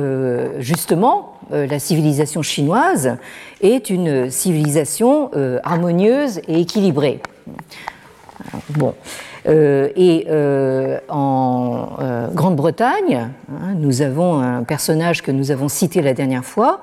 [0.59, 3.17] justement, la civilisation chinoise
[3.61, 5.31] est une civilisation
[5.63, 7.21] harmonieuse et équilibrée.
[8.71, 8.95] Bon.
[9.47, 10.27] et
[11.11, 11.89] en
[12.33, 16.81] Grande-Bretagne, hein, nous avons un personnage que nous avons cité la dernière fois,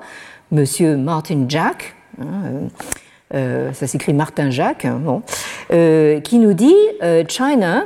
[0.50, 2.68] Monsieur Martin Jack, hein,
[3.34, 5.22] euh, ça s'écrit Martin Jacques, hein, bon,
[5.70, 7.84] euh, qui nous dit euh, China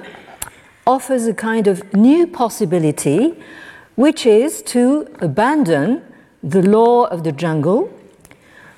[0.87, 3.35] offers a kind of new possibility,
[3.95, 6.03] which is to abandon
[6.43, 7.91] the law of the jungle,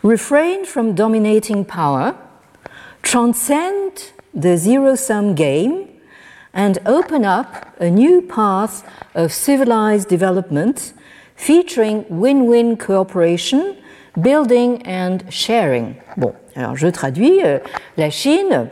[0.03, 2.17] refrain from dominating power,
[3.03, 5.89] transcend the zero sum game,
[6.53, 10.93] and open up a new path of civilized development
[11.37, 13.77] featuring win win cooperation,
[14.21, 15.97] building and sharing.
[16.17, 17.59] Bon, alors je traduis, euh,
[17.97, 18.69] la Chine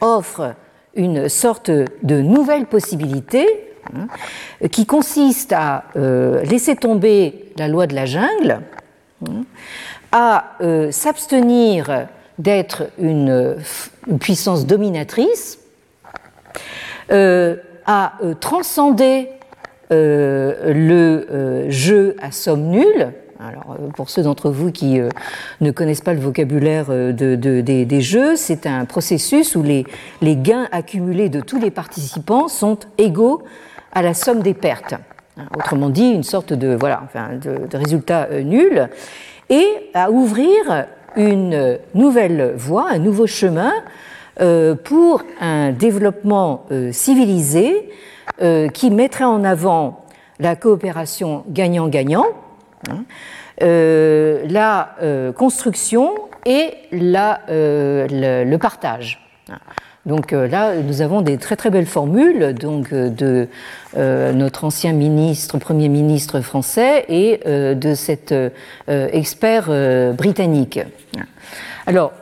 [0.00, 0.54] offre
[0.94, 3.67] une sorte de nouvelle possibilité
[4.70, 8.60] qui consiste à euh, laisser tomber la loi de la jungle,
[9.26, 9.42] hein,
[10.12, 13.56] à euh, s'abstenir d'être une,
[14.20, 15.58] puissance dominatrice,
[17.10, 19.28] à transcender
[19.90, 25.10] le jeu à somme nulle, alors, euh, pour ceux d'entre vous qui euh,
[25.60, 29.84] ne connaissent pas le vocabulaire euh, de, des, jeux, c'est un processus où les,
[30.22, 33.42] gains accumulés de tous les participants sont égaux
[33.92, 34.94] à la somme des pertes.
[35.56, 38.88] Autrement dit, une sorte de, voilà, enfin, de, résultat nul.
[39.50, 43.72] Et à ouvrir une nouvelle voie, un nouveau chemin
[44.84, 47.90] pour un développement civilisé
[48.74, 50.04] qui mettrait en avant
[50.38, 52.26] la coopération gagnant-gagnant
[52.88, 53.04] Hein.
[53.62, 56.14] Euh, la euh, construction
[56.46, 59.26] et la, euh, le, partage.
[60.08, 63.46] Donc là, nous avons des très très belles formules donc, de
[63.94, 68.34] notre ancien ministre, Premier ministre français et de cet
[68.88, 69.70] expert
[70.14, 70.80] britannique.
[71.86, 72.12] Alors,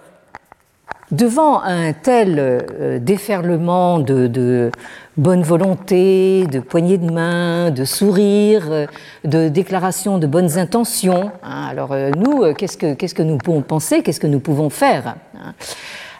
[1.12, 4.70] devant un tel déferlement de,
[5.16, 8.86] bonne volonté, de poignées de main, de sourires,
[9.24, 11.32] de déclarations de bonnes intentions.
[11.42, 11.66] Hein.
[11.70, 14.70] Alors euh, nous, euh, qu'est-ce que, qu'est-ce que nous pouvons penser, qu'est-ce que nous pouvons
[14.70, 15.54] faire hein.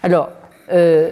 [0.02, 0.30] Alors,
[0.72, 1.10] euh,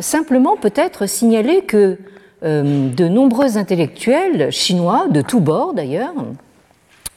[0.00, 1.98] simplement peut-être signaler que
[2.42, 6.14] de nombreux intellectuels chinois, de tous bords d'ailleurs,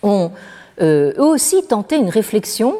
[0.01, 0.31] ont
[0.81, 2.75] eux aussi tenté une réflexion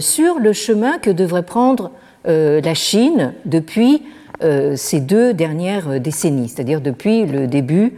[0.00, 1.90] sur le chemin que devrait prendre
[2.24, 4.02] la Chine depuis
[4.42, 7.94] euh, ces deux dernières décennies, c'est-à-dire depuis le début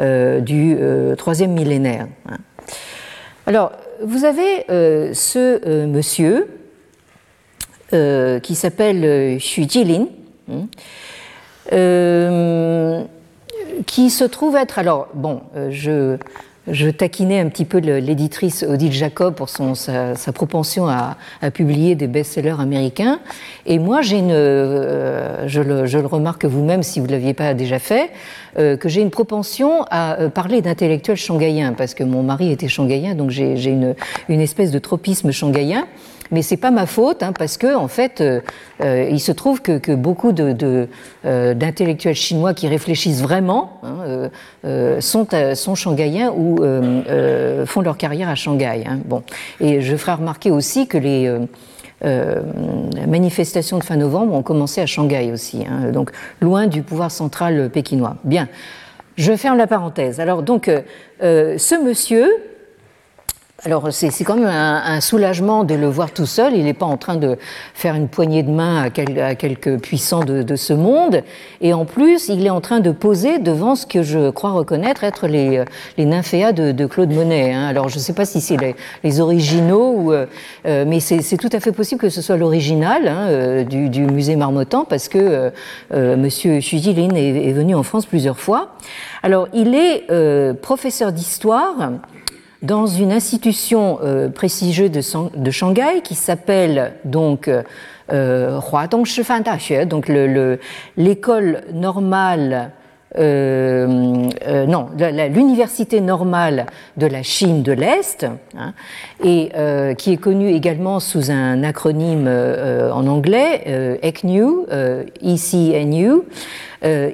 [0.00, 2.08] euh, du euh, troisième millénaire.
[3.46, 3.70] Alors,
[4.02, 4.64] vous avez
[5.14, 6.48] ce monsieur
[8.42, 10.08] qui s'appelle Xu Jilin,
[10.50, 10.66] hein,
[13.86, 16.16] qui se trouve être, alors, bon, je
[16.68, 21.16] je taquinais un petit peu l'éditrice Odile Jacob pour son, sa, propension à,
[21.52, 23.20] publier des best-sellers américains.
[23.66, 27.34] Et moi, j'ai une, euh, je, le, je, le, remarque vous-même si vous ne l'aviez
[27.34, 28.10] pas déjà fait,
[28.58, 32.68] euh, que j'ai une propension à euh, parler d'intellectuels shanghaïens, parce que mon mari était
[32.68, 33.94] shanghaïen, donc j'ai une,
[34.28, 35.86] une espèce de tropisme shanghaïen
[36.30, 38.40] mais c'est pas ma faute hein, parce que en fait, euh,
[38.82, 44.30] euh, il se trouve que, que beaucoup euh, d'intellectuels chinois qui réfléchissent vraiment hein,
[45.00, 46.56] sont, sont shanghaïens ou
[47.66, 48.84] font leur carrière à Shanghai.
[48.86, 48.98] Hein.
[49.04, 49.22] Bon,
[49.60, 51.32] et je ferai remarquer aussi que les
[53.06, 56.10] manifestations de fin novembre ont commencé à Shanghai aussi, donc
[56.40, 58.16] loin du pouvoir central pékinois.
[58.24, 58.48] Bien,
[59.16, 60.20] je ferme la parenthèse.
[60.20, 60.70] Alors donc,
[61.20, 62.28] ce monsieur
[63.64, 66.54] alors c'est quand même un, soulagement de le voir tout seul.
[66.54, 67.38] Il n'est pas en train de
[67.72, 71.22] faire une poignée de main à, quelques puissants de, ce monde.
[71.62, 75.04] Et en plus, il est en train de poser devant ce que je crois reconnaître
[75.04, 75.64] être les,
[75.96, 77.54] les nymphéas de, Claude Monet.
[77.54, 77.66] Hein.
[77.66, 78.58] Alors je ne sais pas si c'est
[79.02, 80.26] les, originaux, ou, euh,
[80.66, 84.36] euh, mais c'est tout à fait possible que ce soit l'original hein, euh, du, musée
[84.36, 85.50] Marmottan parce que
[85.92, 88.76] Monsieur Chuzilin est, est, venu en France plusieurs fois.
[89.22, 90.06] Alors il est
[90.60, 91.74] professeur d'histoire
[92.66, 97.48] dans une institution euh, prestigieuse de, de, Shanghai qui s'appelle donc
[98.12, 100.08] euh, Huadong Shifan Daxue, donc
[100.96, 102.70] l'école normale,
[103.18, 108.74] euh, euh non, l'université normale de la Chine de l'Est, hein,
[109.24, 114.66] et euh, qui est connue également sous un acronyme en anglais, ECNU,
[115.22, 116.22] ECNU,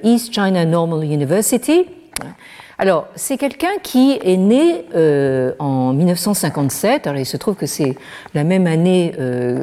[0.03, 1.87] East China Normal University.
[2.79, 7.07] Alors, c'est quelqu'un qui est né euh, en 1957.
[7.07, 7.97] Alors, il se trouve que c'est
[8.35, 9.61] la même année euh,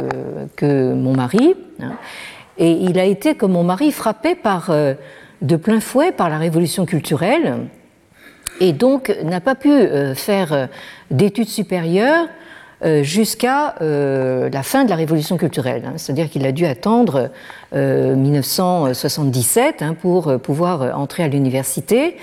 [0.55, 1.55] que mon mari.
[1.81, 1.93] Hein.
[2.57, 4.93] et il a été, comme mon mari, frappé par, euh,
[5.41, 7.67] de plein fouet par la révolution culturelle.
[8.59, 9.71] et donc n'a pas pu
[10.15, 10.67] faire
[11.11, 12.27] d'études supérieures
[13.01, 15.83] jusqu'à la fin de la révolution culturelle.
[15.85, 15.93] Hein.
[15.95, 17.29] C'est-à-dire qu'il a dû attendre
[17.73, 22.17] 1977 hein, pour pouvoir entrer à l'université.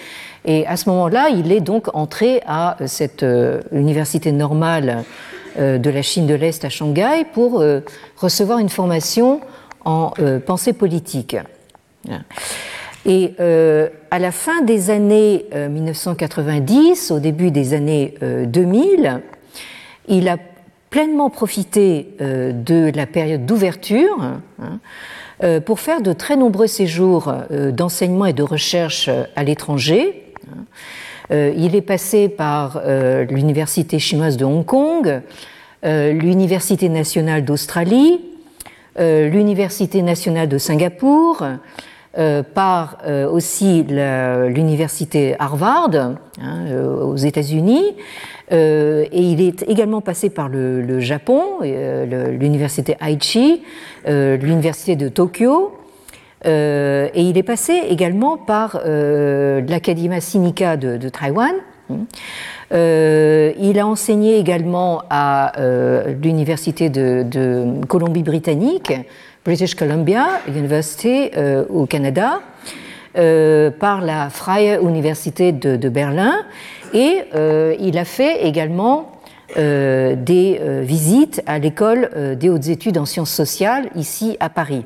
[0.47, 3.25] Et à ce moment-là, il est donc entré à cette
[3.73, 5.05] université normale
[5.59, 7.63] de la Chine de l'Est à Shanghai pour
[8.17, 9.41] recevoir une formation
[9.85, 10.13] en
[10.47, 11.37] pensée politique.
[13.07, 19.19] Et euh, à la fin des années 1990, euh, au début des années 2000, euh,
[20.09, 20.39] il a
[20.91, 24.17] pleinement profité de la période d'ouverture
[25.43, 30.26] hein, pour faire de très nombreux séjours d'enseignement et de recherche à l'étranger.
[31.31, 32.81] Il est passé par
[33.31, 35.23] l'Université chinoise de Hong Kong,
[35.83, 38.21] l'Université nationale d'Australie,
[38.99, 41.43] l'Université nationale de Singapour,
[42.19, 47.95] euh, par euh, aussi l'université Harvard hein, euh, aux États-Unis.
[48.51, 53.63] et il est également passé par le, Japon, l'université Aichi,
[54.07, 55.73] l'université de Tokyo.
[56.47, 61.55] Et il est passé également par l'Académie Sinica de, de Taïwan.
[62.71, 65.53] il a enseigné également à
[66.23, 68.93] l'université de, de Colombie-Britannique,
[69.47, 72.41] British Columbia University euh, au Canada,
[73.17, 76.35] euh, par la Freie Université de, Berlin,
[76.93, 79.13] et euh, il a fait également
[79.57, 84.85] des visites à l'école des hautes études en sciences sociales ici à Paris.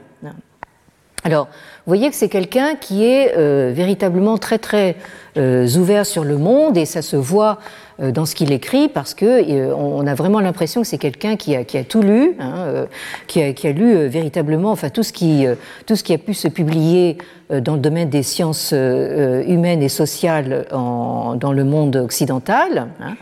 [1.22, 3.36] Alors, vous voyez que c'est quelqu'un qui est
[3.72, 4.96] véritablement très très
[5.36, 7.58] ouvert sur le monde et ça se voit
[8.00, 11.36] euh, dans ce qu'il écrit parce que euh, on a vraiment l'impression que c'est quelqu'un
[11.36, 12.86] qui a, qui a, tout lu, hein, euh,
[13.26, 15.44] qui, a, qui, a, lu véritablement, enfin tout ce qui
[15.86, 17.18] tout ce qui a pu se publier
[17.50, 22.88] dans le domaine des sciences humaines et sociales en, dans le monde occidental.
[23.00, 23.16] Hein.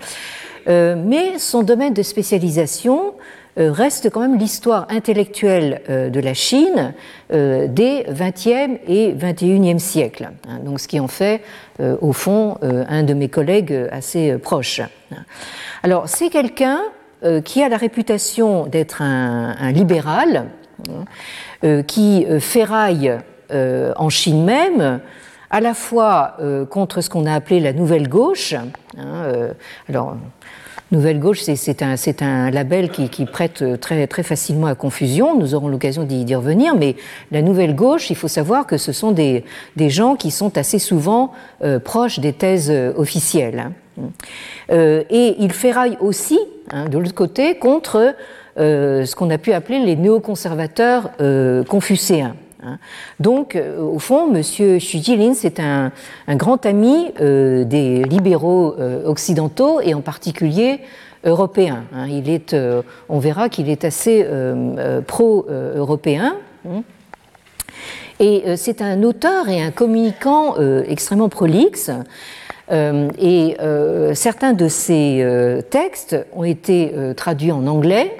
[0.96, 6.94] mais son domaine de spécialisation euh, reste quand même l'histoire intellectuelle euh, de la Chine
[7.32, 10.30] euh, des 20e et 21e siècles.
[10.48, 10.60] Hein.
[10.64, 11.42] Donc, ce qui en fait,
[12.00, 14.80] au fond, un de mes collègues assez proches.
[15.84, 16.80] Alors, c'est quelqu'un
[17.44, 20.46] qui a la réputation d'être un, libéral,
[21.62, 23.16] hein, qui ferraille
[23.52, 24.98] en Chine même,
[25.50, 26.36] à la fois
[26.68, 28.54] contre ce qu'on a appelé la nouvelle gauche.
[28.54, 29.52] Hein,
[29.88, 30.16] alors,
[30.90, 31.82] Nouvelle Gauche, c'est
[32.22, 35.38] un, label qui, prête très, très facilement à confusion.
[35.38, 36.74] Nous aurons l'occasion d'y revenir.
[36.76, 36.96] Mais
[37.30, 39.44] la Nouvelle Gauche, il faut savoir que ce sont des,
[39.76, 41.32] gens qui sont assez souvent
[41.62, 43.58] euh, proches des thèses euh, officielles.
[43.58, 43.72] Hein.
[44.70, 46.38] Euh, et il ferraille aussi,
[46.70, 48.14] hein, de l'autre côté, contre
[48.58, 52.34] euh, ce qu'on a pu appeler les néoconservateurs euh, confucéens.
[52.62, 52.78] Hein.
[53.20, 54.42] Donc, euh, au fond, M.
[54.42, 55.92] Xu Jilin, c'est un,
[56.28, 60.80] grand ami euh, des libéraux euh, occidentaux et en particulier
[61.24, 61.84] européens.
[61.94, 62.06] Hein.
[62.08, 62.54] Il est,
[63.08, 64.24] on verra qu'il est assez
[65.06, 66.36] pro-européen.
[66.68, 66.82] Hein.
[68.20, 70.54] Et c'est un auteur et un communicant
[70.86, 71.90] extrêmement prolixe.
[72.70, 73.56] et
[74.14, 78.16] certains de ses textes ont été traduits en anglais.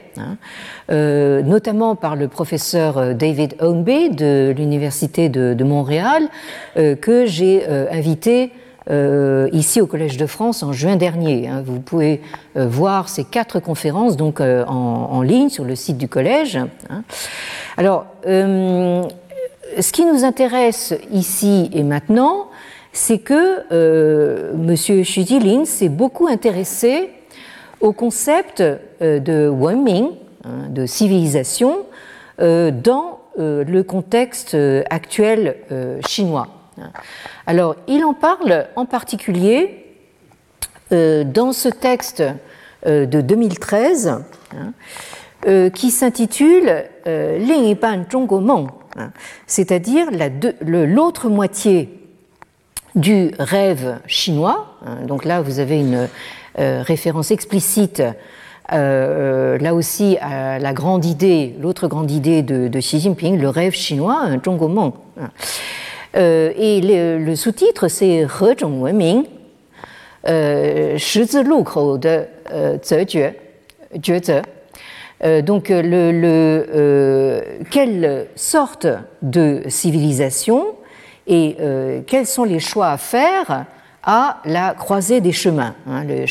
[0.90, 6.28] Euh, notamment par le professeur euh, David Ownby de l'Université de, Montréal,
[6.76, 8.52] euh, que j'ai invité
[9.52, 11.46] ici au Collège de France en juin dernier.
[11.46, 11.62] Hein.
[11.62, 12.22] Vous pouvez
[12.54, 16.56] voir ces quatre conférences donc en, ligne sur le site du collège.
[16.88, 17.02] Hein.
[17.76, 22.48] Alors, ce qui nous intéresse ici et maintenant,
[22.92, 24.74] c'est que euh, M.
[24.74, 27.10] Xu Jilin s'est beaucoup intéressé
[27.80, 28.62] au concept
[29.00, 30.10] de Wenming,
[30.44, 31.84] Hein, de civilisation
[32.40, 35.56] euh, dans euh, le contexte euh, actuel
[36.06, 36.48] chinois.
[37.44, 39.84] Alors, il en parle en particulier
[40.92, 42.22] dans ce texte
[42.86, 44.22] de 2013
[44.54, 49.10] hein, qui s'intitule Ling Ban Zhongguo Meng, hein,
[49.48, 50.06] c'est-à-dire
[50.60, 52.00] l'autre moitié
[52.94, 54.76] du rêve chinois.
[55.02, 56.08] Donc là, vous avez une
[56.58, 58.02] référence explicite
[58.72, 64.20] euh, là aussi, la grande idée, l'autre grande idée de, Xi Jinping, le rêve chinois,
[64.22, 64.92] un Zhongguomeng.
[66.16, 69.24] Euh, et le, sous-titre, c'est He Zhong Wenming,
[70.26, 72.24] euh, Shizi Lukou de
[72.82, 73.34] Zejue,
[75.24, 78.86] euh, donc, le, le quelle sorte
[79.22, 80.66] de civilisation
[81.26, 81.56] et
[82.06, 83.66] quels sont les choix à faire
[84.02, 85.74] à la croisée des chemins.
[85.86, 86.26] Hein, le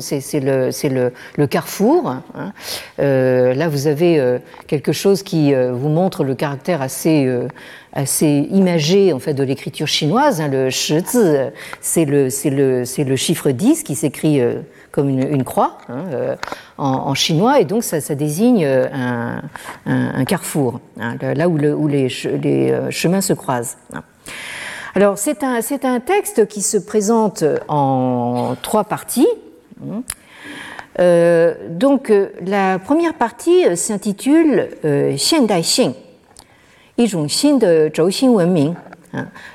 [0.00, 2.08] c'est le, carrefour.
[2.08, 2.52] Hein.
[3.00, 7.28] Euh, là, vous avez euh, quelque chose qui euh, vous montre le caractère assez,
[8.50, 10.40] imagé en fait, de l'écriture chinoise.
[10.40, 10.48] Hein.
[10.48, 11.18] Le shizi,
[11.80, 14.40] c'est le, chiffre 10 qui s'écrit
[14.92, 15.78] comme une, croix
[16.78, 22.08] en, chinois, et donc ça, désigne un, carrefour, là où, le, où les,
[22.40, 23.76] les, chemins se croisent.
[24.96, 29.26] Alors c'est un, texte qui se présente en trois parties.
[31.00, 35.94] Euh, donc euh, la première partie s'intitule euh, Xiandai Xing,
[36.96, 37.90] de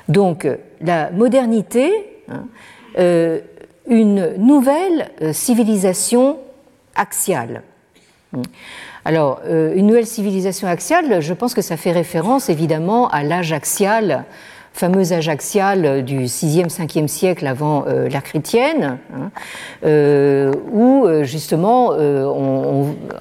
[0.08, 0.46] Donc
[0.82, 1.90] la modernité,
[2.28, 2.44] hein,
[3.88, 6.38] une nouvelle civilisation
[6.94, 7.62] axiale.
[9.06, 14.26] Alors, une nouvelle civilisation axiale, je pense que ça fait référence évidemment à l'âge axial
[14.80, 19.30] fameux âge axial du 6e, 5e siècle avant euh, l'ère chrétienne, hein,
[19.84, 21.90] euh, où euh, justement,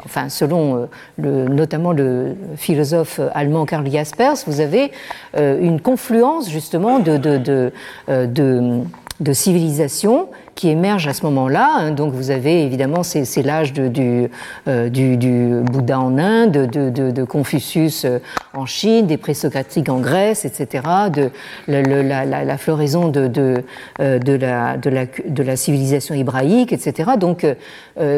[0.06, 0.88] enfin, selon
[1.18, 4.92] notamment le philosophe allemand Karl Jaspers, vous avez
[5.36, 7.72] une confluence justement de, de, de,
[8.08, 8.84] de
[9.20, 10.30] de civilisation
[10.60, 11.70] qui émerge à ce moment-là.
[11.78, 11.92] Hein.
[11.92, 14.30] Donc vous avez évidemment c'est l'âge du,
[14.68, 18.20] euh, du, du, Bouddha en Inde, de, Confucius euh,
[18.54, 20.84] en Chine, des présocratiques en Grèce, etc.
[21.14, 21.32] De
[21.70, 23.64] la, floraison de,
[24.02, 27.12] euh, de, la, de, la, civilisation hébraïque, etc.
[27.18, 27.48] Donc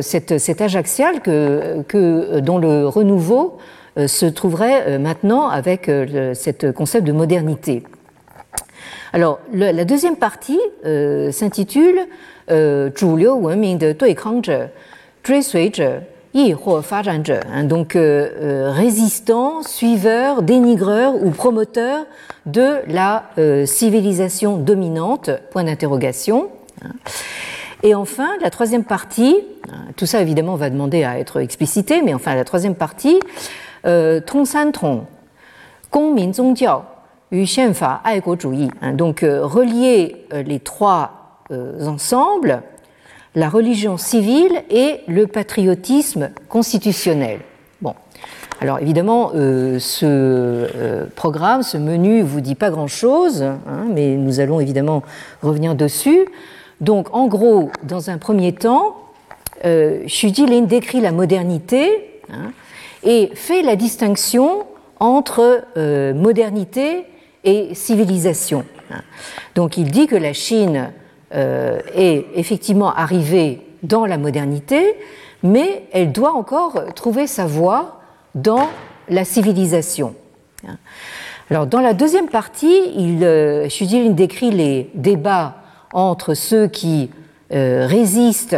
[0.01, 3.59] cet, âge axial que, dont le renouveau
[3.97, 7.83] se trouverait maintenant avec ce concept de modernité.
[9.13, 12.07] Alors, la deuxième partie euh, s'intitule
[12.49, 12.89] euh,
[17.51, 22.05] hein, donc euh, euh, résistant, suiveur, dénigreur ou promoteur
[22.45, 23.25] de la
[23.65, 26.49] civilisation dominante, point d'interrogation.
[26.83, 26.91] Hein.
[27.83, 29.35] Et enfin, la troisième partie,
[29.69, 33.19] hein, tout ça évidemment va demander à être explicité, mais enfin la troisième partie,
[33.83, 35.03] Tong San Tong,
[35.91, 36.31] Gong Min
[38.81, 42.61] Hein, donc euh, relier euh, les trois euh, ensemble,
[43.35, 47.39] la religion civile et le patriotisme constitutionnel.
[47.81, 47.95] Bon,
[48.59, 55.01] alors évidemment, ce programme, ce menu vous dit pas grand-chose, hein, mais nous allons évidemment
[55.41, 56.27] revenir dessus.
[56.81, 58.97] Donc en gros, dans un premier temps,
[59.63, 62.51] Jilin décrit la modernité hein,
[63.03, 64.65] et fait la distinction
[64.99, 65.63] entre
[66.13, 67.05] modernité
[67.43, 68.65] et civilisation.
[69.55, 70.91] Donc il dit que la Chine
[71.33, 74.95] euh, est effectivement arrivée dans la modernité,
[75.43, 78.01] mais elle doit encore trouver sa voie
[78.35, 78.69] dans
[79.09, 80.15] la civilisation.
[81.49, 83.67] Alors dans la deuxième partie, il, euh,
[84.11, 85.55] décrit les débats
[85.93, 87.09] entre ceux qui
[87.53, 88.57] euh, résistent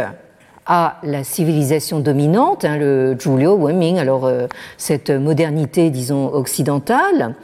[0.66, 4.46] à la civilisation dominante, hein, le Zhuliu Wenming, alors euh,
[4.78, 7.34] cette modernité, disons, occidentale,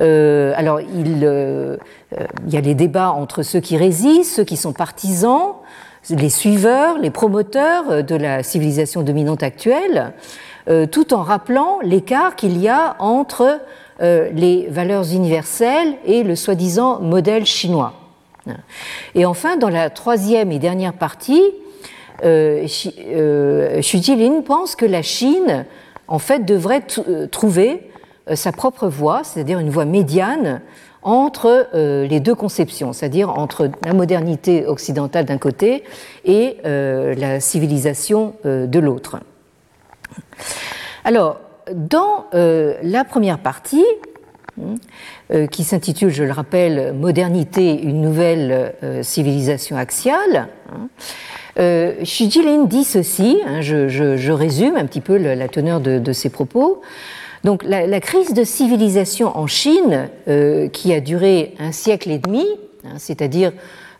[0.00, 1.76] euh, alors, il, euh,
[2.46, 5.54] il, y a les débats entre ceux qui résistent, ceux qui sont partisans,
[6.10, 10.12] les suiveurs, les promoteurs de la civilisation dominante actuelle,
[10.68, 13.60] euh, tout en rappelant l'écart qu'il y a entre
[14.00, 17.92] les valeurs universelles et le soi-disant modèle chinois.
[19.14, 21.44] Et enfin, dans la troisième et dernière partie,
[22.20, 22.90] Xu
[23.80, 25.66] Jilin pense que la Chine,
[26.08, 26.82] en fait, devrait
[27.30, 27.91] trouver euh,
[28.34, 30.60] sa propre voie, c'est-à-dire une voie médiane
[31.02, 35.82] entre euh, les deux conceptions, c'est-à-dire entre la modernité occidentale d'un côté
[36.24, 39.18] et euh, la civilisation de l'autre.
[41.04, 41.40] Alors,
[41.74, 43.84] dans la première partie,
[44.60, 50.88] hein, qui s'intitule, je le rappelle, Modernité, une nouvelle civilisation axiale, hein,
[52.02, 56.82] Xu Jilin dit ceci, hein, je, résume un petit peu la teneur de ses propos.
[57.44, 62.46] Donc la, crise de civilisation en Chine, euh, qui a duré un siècle et demi,
[62.84, 63.52] hein, c'est-à-dire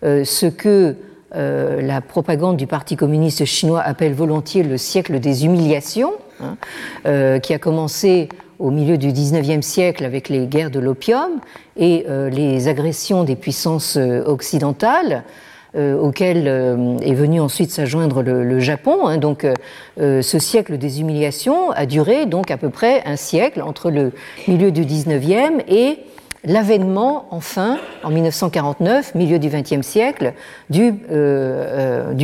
[0.05, 0.95] euh, ce que
[1.35, 7.53] euh, la propagande du Parti communiste chinois appelle volontiers le siècle des humiliations, hein, qui
[7.53, 8.29] a commencé
[8.59, 11.41] au milieu du XIXe siècle avec les guerres de l'opium
[11.77, 19.07] et les agressions des puissances occidentales, euh, auquel euh, est venu ensuite s'adjoindre le, Japon.
[19.07, 19.17] Hein.
[19.17, 19.47] donc,
[20.01, 24.13] euh, ce siècle des humiliations a duré donc à peu près un siècle entre le
[24.47, 25.99] milieu du 19e et
[26.45, 30.35] l'avènement, enfin, en 1949, milieu du XXe siècle,
[30.71, 30.93] du,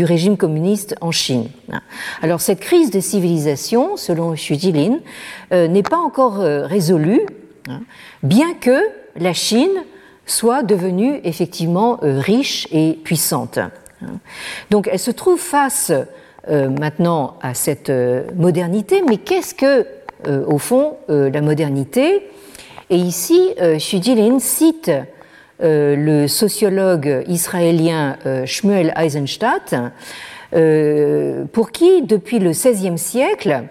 [0.05, 1.49] régime communiste en Chine.
[2.21, 4.99] Alors cette crise des civilisations, selon Xu Jilin,
[5.53, 7.23] n'est pas encore résolue,
[7.69, 7.81] hein,
[8.25, 8.81] bien que
[9.17, 9.71] la Chine
[10.29, 13.59] soit devenue effectivement riche et puissante.
[14.71, 15.91] Donc elle se trouve face
[16.49, 17.91] maintenant à cette
[18.37, 19.87] modernité, mais qu'est-ce que,
[20.47, 22.29] au fond, la modernité?
[22.91, 24.91] Et ici, Xu Jilin cite
[25.61, 29.75] le sociologue israélien Shmuel Eisenstadt,
[31.53, 33.65] pour qui, depuis le XVIe siècle,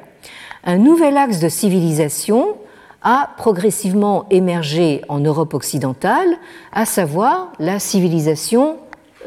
[0.64, 2.58] un nouvel axe de civilisation
[3.02, 6.28] a progressivement émergé en Europe occidentale,
[6.72, 8.78] à savoir la civilisation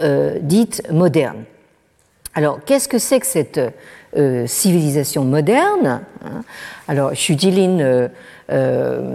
[0.03, 1.45] euh, dite moderne.
[2.35, 3.61] Alors, qu'est-ce que c'est que cette
[4.17, 6.03] euh, civilisation moderne
[6.89, 8.09] Alors, Chudilin
[8.51, 9.15] euh,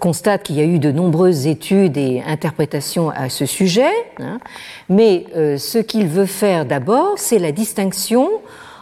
[0.00, 4.40] constate qu'il y a eu de nombreuses études et interprétations à ce sujet, hein,
[4.88, 8.28] mais ce qu'il veut faire d'abord, c'est la distinction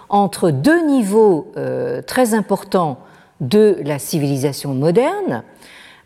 [0.09, 1.52] entre deux niveaux
[2.07, 2.98] très importants
[3.41, 5.43] de la civilisation moderne,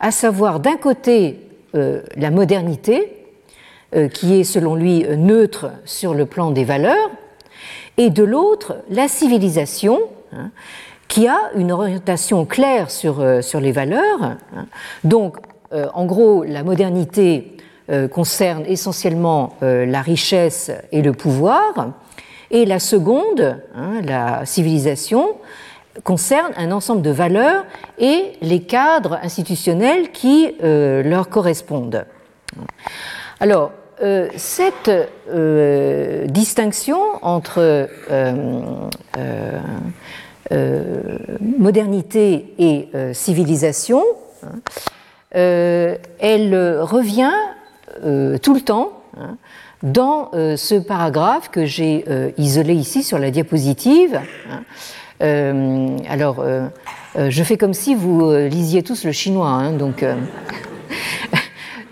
[0.01, 1.41] à savoir d'un côté
[1.75, 3.27] euh, la modernité,
[3.95, 7.11] euh, qui est selon lui neutre sur le plan des valeurs,
[7.97, 10.01] et de l'autre la civilisation,
[10.33, 10.51] hein,
[11.07, 14.23] qui a une orientation claire sur, euh, sur les valeurs.
[14.23, 14.67] Hein.
[15.05, 15.37] Donc,
[15.95, 17.57] en gros, la modernité
[18.11, 21.93] concerne essentiellement la richesse et le pouvoir,
[22.51, 25.37] et la seconde, hein, la civilisation,
[26.05, 27.65] concerne un ensemble de valeurs
[27.99, 32.05] et les cadres institutionnels qui euh, leur correspondent.
[33.41, 33.73] Alors,
[34.03, 34.91] euh, cette
[35.31, 37.89] euh, distinction entre
[41.59, 44.03] modernité et civilisation,
[44.43, 44.59] hein,
[45.33, 47.33] elle revient
[48.43, 49.37] tout le temps hein,
[49.83, 52.05] dans ce paragraphe que j'ai
[52.37, 54.19] isolé ici sur la diapositive.
[54.51, 54.63] Hein,
[55.21, 56.67] alors, euh,
[57.17, 60.05] euh, je fais comme si vous lisiez tous le chinois, hein, donc.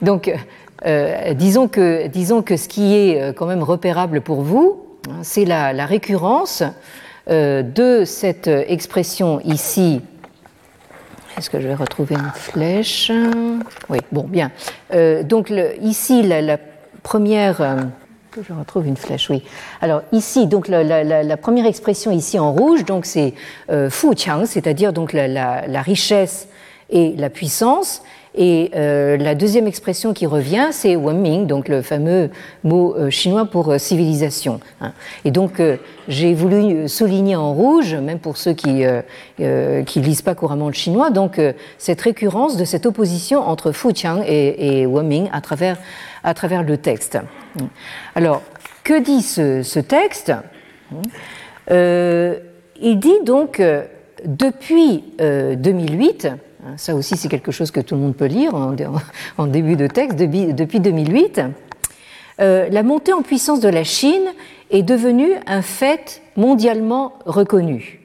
[1.34, 5.72] disons, que, disons que ce qui est quand même repérable pour vous, hein, c'est la,
[5.72, 6.62] la, récurrence
[7.28, 10.00] de cette expression ici.
[11.36, 13.12] Est-ce que je vais retrouver une flèche?
[13.90, 14.50] Oui, bon, bien.
[15.24, 15.52] donc
[15.82, 16.58] ici, la
[17.02, 17.88] première
[18.46, 19.42] je retrouve une flèche, oui.
[19.80, 23.34] Alors ici, donc la, première expression ici en rouge, donc c'est
[23.70, 26.48] euh, fu qiang, c'est-à-dire donc la, richesse
[26.90, 28.02] et la puissance.
[28.34, 32.30] Et euh, la deuxième expression qui revient, c'est wenming, donc le fameux
[32.62, 34.60] mot euh, chinois pour civilisation.
[34.80, 34.92] Hein.
[35.24, 35.60] Et donc
[36.06, 38.84] j'ai voulu souligner en rouge, même pour ceux qui
[39.86, 41.40] qui lisent pas couramment le chinois, donc
[41.78, 45.78] cette récurrence de cette opposition entre fu qiang et, et wenming à travers
[46.24, 47.18] à travers le texte.
[48.14, 48.42] Alors,
[48.84, 50.32] que dit ce, texte?
[51.70, 52.38] Euh,
[52.80, 53.84] Il dit donc, euh,
[54.24, 58.54] depuis 2008, euh, hein, ça aussi c'est quelque chose que tout le monde peut lire
[58.54, 61.42] en, début de texte, depuis, 2008,
[62.38, 64.24] la montée en puissance de la Chine
[64.70, 68.00] est devenue un fait mondialement reconnu.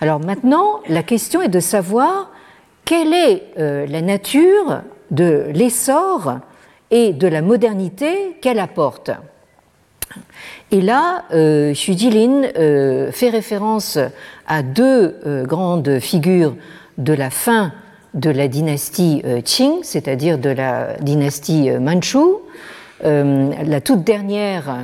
[0.00, 2.30] Alors maintenant, la question est de savoir
[2.86, 6.40] quelle est la nature de l'essor
[6.90, 9.10] et de la modernité qu'elle apporte.
[10.72, 13.98] Et là, euh, Xu Jilin euh, fait référence
[14.46, 16.54] à deux euh, grandes figures
[16.98, 17.72] de la fin
[18.14, 22.18] de la dynastie Qing, c'est-à-dire de la dynastie Manchu,
[23.04, 24.78] la toute dernière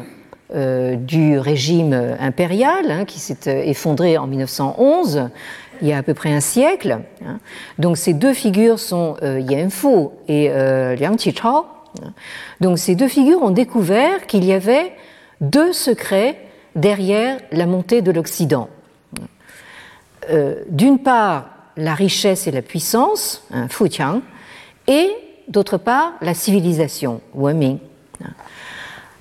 [0.54, 5.28] du régime impérial, hein, qui s'est effondré en 1911,
[5.82, 7.00] il y a à peu près un siècle.
[7.26, 7.40] Hein.
[7.80, 10.48] Donc ces deux figures sont Yan Fu et
[10.96, 11.64] Liang Qichao.
[12.60, 14.92] Donc ces deux figures ont découvert qu'il y avait
[15.40, 16.38] deux secrets
[16.74, 18.68] derrière la montée de l'Occident.
[20.30, 24.20] Euh, d'une part, la richesse et la puissance, hein, Fu Qiang,
[24.88, 25.10] et
[25.48, 27.78] d'autre part, la civilisation, Ming.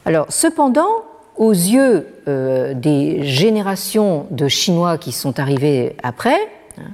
[0.05, 1.03] Alors, cependant,
[1.36, 6.38] aux yeux euh, des générations de Chinois qui sont arrivés après,
[6.78, 6.91] hein,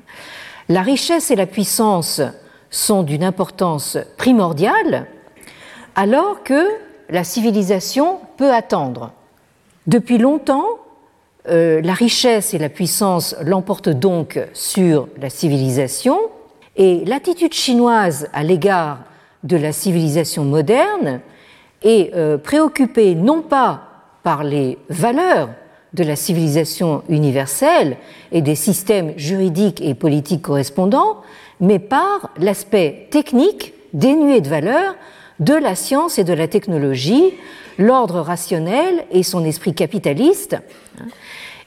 [0.68, 2.22] la richesse et la puissance
[2.70, 5.08] sont d'une importance primordiale
[5.96, 6.68] alors que
[7.10, 9.12] la civilisation peut attendre.
[9.88, 10.66] Depuis longtemps,
[11.50, 16.20] euh, la richesse et la puissance l'emportent donc sur la civilisation,
[16.78, 19.00] et l'attitude chinoise à l'égard
[19.44, 21.20] de la civilisation moderne
[21.82, 23.82] est euh, préoccupée non pas
[24.24, 25.50] par les valeurs
[25.94, 27.98] de la civilisation universelle
[28.32, 31.18] et des systèmes juridiques et politiques correspondants,
[31.60, 34.96] mais par l'aspect technique dénué de valeur
[35.42, 37.34] de la science et de la technologie,
[37.78, 40.56] l'ordre rationnel et son esprit capitaliste.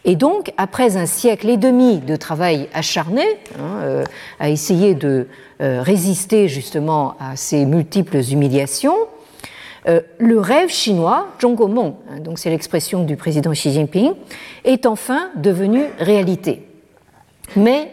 [0.06, 3.24] Et donc, après un siècle et demi de travail acharné,
[3.58, 4.04] hein,
[4.38, 5.28] à essayer de
[5.60, 8.96] résister justement à ces multiples humiliations,
[9.86, 14.12] le rêve chinois, Zhongguomong, hein, donc c'est l'expression du président Xi Jinping,
[14.64, 16.66] est enfin devenu réalité.
[17.56, 17.90] Mais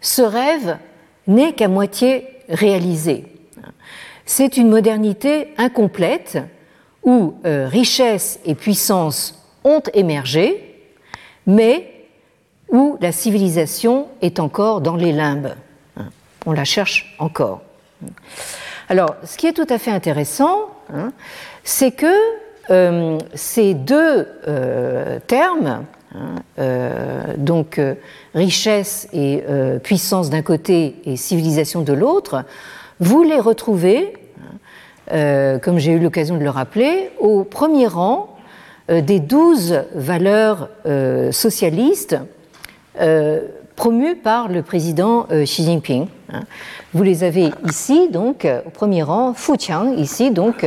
[0.00, 0.78] ce rêve
[1.26, 3.24] n'est qu'à moitié réalisé.
[4.28, 6.38] C'est une modernité incomplète
[7.04, 10.82] où euh, richesse et puissance ont émergé,
[11.46, 11.92] mais
[12.68, 15.54] où la civilisation est encore dans les limbes.
[16.44, 17.62] On la cherche encore.
[18.88, 21.12] Alors, ce qui est tout à fait intéressant, hein,
[21.62, 22.12] c'est que
[22.70, 26.34] euh, ces deux euh, termes, hein,
[27.36, 27.80] donc
[28.34, 29.44] richesse et
[29.82, 32.44] puissance d'un côté et civilisation de l'autre,
[33.00, 34.14] vous les retrouvez,
[35.12, 38.36] euh, comme j'ai eu l'occasion de le rappeler, au premier rang
[38.90, 42.16] euh, des douze valeurs euh, socialistes
[43.76, 46.06] promues par le président Xi Jinping.
[46.32, 46.40] Hein.
[46.94, 50.64] Vous les avez ici, donc, au premier rang, Fuqiang, ici, donc,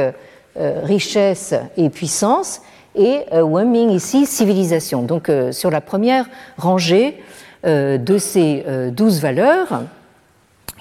[0.55, 2.61] richesse et puissance,
[2.93, 5.01] et Wenming, ici, civilisation.
[5.01, 7.17] Donc, sur la première rangée
[7.63, 9.81] de ces douze valeurs,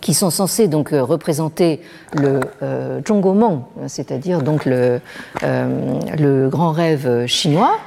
[0.01, 1.81] qui sont censés donc euh, représenter
[2.15, 5.01] le euh, Zhongguomong, c'est-à-dire donc le,
[5.43, 7.79] euh, grand rêve chinois.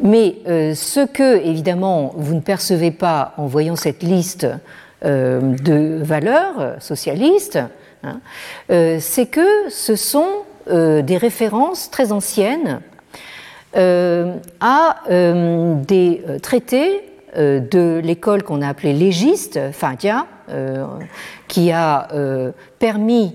[0.00, 0.34] Mais
[0.74, 4.46] ce que, évidemment, vous ne percevez pas en voyant cette liste
[5.02, 7.60] de valeurs socialistes,
[8.02, 8.20] hein,
[8.68, 10.28] c'est que ce sont
[10.66, 12.80] des références très anciennes
[13.72, 17.02] à des traités
[17.36, 20.33] de l'école qu'on a appelée légiste, Fadia, euh,
[21.48, 23.34] qui a euh, permis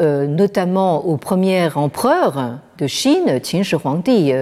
[0.00, 4.32] euh, notamment au premier empereur de Chine, Qin Shi Huangdi,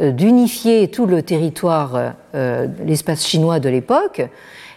[0.00, 4.22] d'unifier tout le territoire, l'espace chinois de l'époque,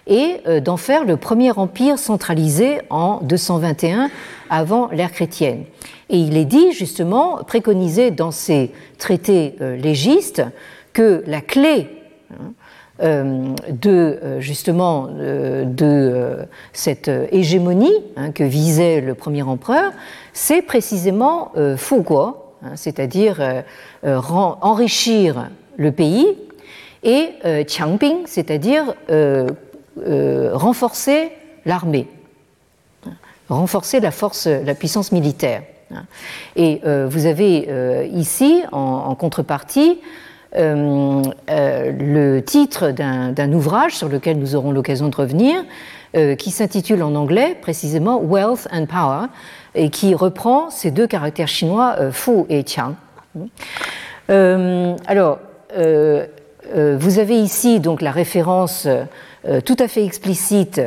[0.07, 4.09] et d'en faire le premier empire centralisé en 221
[4.49, 5.63] avant l'ère chrétienne.
[6.09, 10.43] Et il est dit justement, préconisé dans ces traités légistes,
[10.97, 11.87] que la clé
[12.31, 12.49] hein, euh,
[12.99, 19.91] de euh, justement euh, de cette hégémonie hein, que visait le premier empereur,
[20.33, 23.63] c'est précisément Fuguo, hein, c'est-à-dire
[24.03, 26.27] enrichir le pays,
[27.03, 27.29] et
[27.67, 28.95] Qiangping, c'est-à-dire
[30.51, 31.31] renforcer
[31.65, 32.07] l'armée,
[33.49, 35.63] renforcer la force, la puissance militaire.
[36.55, 39.99] Et vous avez ici, en contrepartie,
[40.55, 45.55] euh, euh, le titre d'un ouvrage sur lequel nous aurons l'occasion de revenir,
[46.15, 49.27] euh, qui s'intitule en anglais précisément Wealth and Power,
[49.75, 52.95] et qui reprend ces deux caractères chinois, Fu et Qiang.
[54.29, 55.39] alors,
[55.75, 58.87] vous avez ici donc la référence
[59.65, 60.81] tout à fait explicite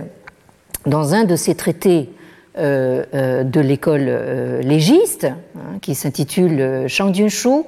[0.87, 2.11] dans un de ces traités
[2.57, 7.63] de l'école euh, légiste, hein, qui s'intitule Shang Junshu,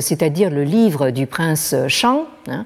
[0.00, 2.64] c'est-à-dire le livre du prince Shang, hein,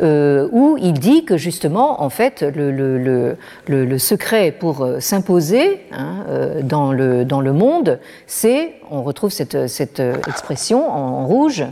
[0.00, 6.24] où il dit que justement, en fait, le, secret pour s'imposer hein,
[6.62, 11.64] dans, le, dans le monde, c'est, on retrouve cette, cette expression en rouge,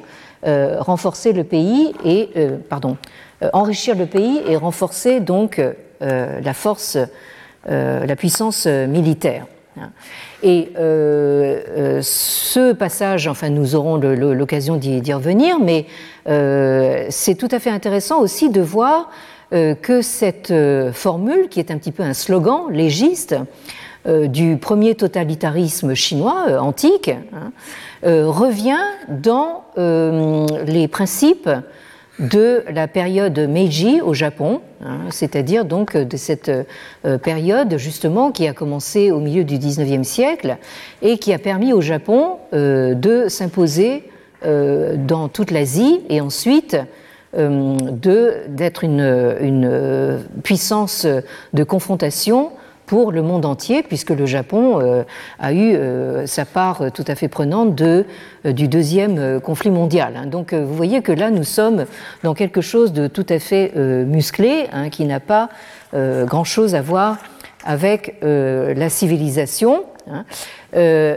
[0.45, 2.31] renforcer le pays et,
[2.69, 2.97] pardon,
[3.53, 5.61] enrichir le pays et renforcer donc
[6.01, 7.07] la force euh,
[7.67, 9.47] la puissance militaire.
[10.43, 15.87] Et euh, euh, ce passage, enfin nous aurons l'occasion d'y revenir, mais
[17.11, 19.11] c'est tout à fait intéressant aussi de voir
[19.51, 20.53] que cette
[20.93, 23.37] formule, qui est un petit peu un slogan légiste,
[24.07, 27.53] du premier totalitarisme chinois antique, hein,
[28.03, 31.49] revient dans les principes
[32.19, 36.51] de la période Meiji au Japon, hein, c'est-à-dire donc de cette
[37.05, 40.59] euh, période justement qui a commencé au milieu du XIXe siècle
[41.03, 44.05] et qui a permis au Japon euh, de s'imposer
[44.45, 46.77] euh, dans toute l'Asie et ensuite
[47.37, 51.05] d'être une, puissance
[51.53, 52.53] de confrontation
[52.87, 55.05] pour le monde entier, puisque le Japon euh,
[55.39, 58.05] a eu euh, sa part tout à fait prenante de,
[58.47, 60.15] euh, du deuxième conflit mondial.
[60.17, 60.27] Hein.
[60.27, 61.87] Donc vous voyez que là, nous sommes
[62.23, 65.49] dans quelque chose de tout à fait musclé, hein, qui n'a pas
[65.93, 67.19] grand-chose à voir
[67.65, 69.85] avec la civilisation.
[70.11, 70.25] Hein.